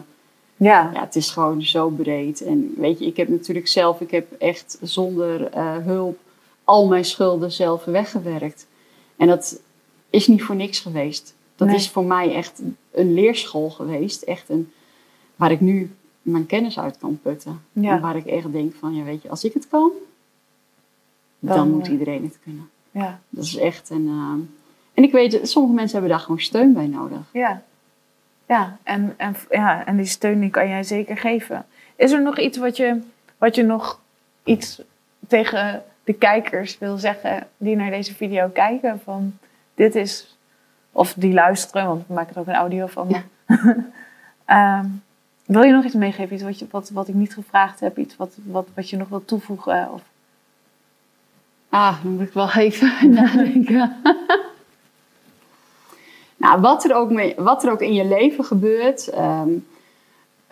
[0.57, 0.91] ja.
[0.95, 2.43] ja, het is gewoon zo breed.
[2.43, 6.19] En weet je, ik heb natuurlijk zelf, ik heb echt zonder uh, hulp
[6.65, 8.67] al mijn schulden zelf weggewerkt.
[9.17, 9.61] En dat
[10.11, 11.35] is niet voor niks geweest.
[11.57, 14.23] Dat is voor mij echt een leerschool geweest.
[14.23, 14.73] Echt een,
[15.37, 15.91] waar ik nu
[16.23, 17.63] mijn kennis uit kan putten.
[17.73, 17.95] Ja.
[17.95, 19.91] En waar ik echt denk van, ja weet je, als ik het kan,
[21.39, 22.71] dan, dan moet iedereen het kunnen.
[22.91, 23.21] Ja.
[23.29, 24.07] Dat is echt een...
[24.07, 24.33] Uh,
[24.95, 27.21] en ik weet, sommige mensen hebben daar gewoon steun bij nodig.
[27.33, 27.63] Ja.
[28.47, 31.67] Ja, en, en, ja, en die steun die kan jij zeker geven.
[31.97, 33.01] Is er nog iets wat je,
[33.39, 34.01] wat je nog
[34.45, 34.83] iets
[35.27, 39.01] tegen de kijkers wil zeggen die naar deze video kijken?
[39.05, 39.39] Van
[39.75, 40.37] dit is,
[40.93, 43.09] of die luisteren, want we maken er ook een audio van.
[44.47, 44.81] Ja.
[44.81, 45.03] um,
[45.55, 46.35] wil je nog iets meegeven?
[46.35, 47.99] Iets wat, je, wat, wat ik niet gevraagd heb?
[47.99, 49.93] Iets wat, wat, wat je nog wilt toevoegen?
[49.93, 50.03] Of?
[51.71, 53.97] Ah, dan moet ik wel even nadenken.
[56.37, 59.67] nou, wat er, ook mee, wat er ook in je leven gebeurt, um,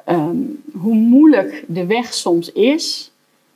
[0.08, 3.10] um, hoe moeilijk de weg soms is,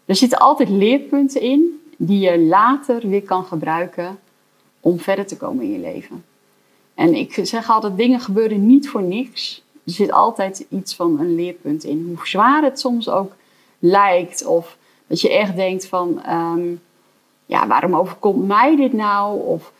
[0.04, 4.18] er zitten altijd leerpunten in die je later weer kan gebruiken
[4.80, 6.24] om verder te komen in je leven.
[6.94, 9.62] En ik zeg altijd, dingen gebeuren niet voor niks.
[9.84, 12.12] Er zit altijd iets van een leerpunt in.
[12.16, 13.32] Hoe zwaar het soms ook
[13.78, 16.80] lijkt, of dat je echt denkt van, um,
[17.46, 19.40] ja, waarom overkomt mij dit nou?
[19.40, 19.72] Of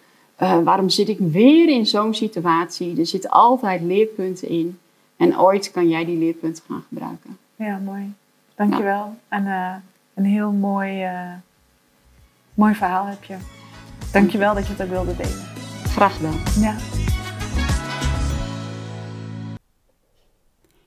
[0.42, 2.98] uh, waarom zit ik weer in zo'n situatie?
[2.98, 4.78] Er zitten altijd leerpunten in.
[5.16, 7.38] En ooit kan jij die leerpunten gaan gebruiken.
[7.56, 8.12] Ja, mooi.
[8.54, 8.94] Dankjewel.
[8.94, 9.16] Ja.
[9.28, 9.74] En uh,
[10.14, 11.32] een heel mooi, uh,
[12.54, 13.36] mooi verhaal heb je.
[14.12, 15.44] Dankjewel dat je het ook wilde delen.
[15.84, 16.40] Graag gedaan.
[16.60, 16.76] Ja.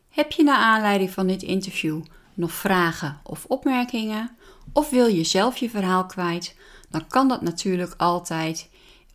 [0.09, 2.01] Heb je naar aanleiding van dit interview
[2.33, 4.37] nog vragen of opmerkingen?
[4.73, 6.55] Of wil je zelf je verhaal kwijt?
[6.95, 8.69] Dan kan dat natuurlijk altijd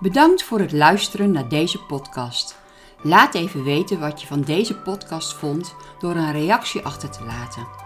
[0.00, 2.56] Bedankt voor het luisteren naar deze podcast.
[3.02, 7.85] Laat even weten wat je van deze podcast vond door een reactie achter te laten.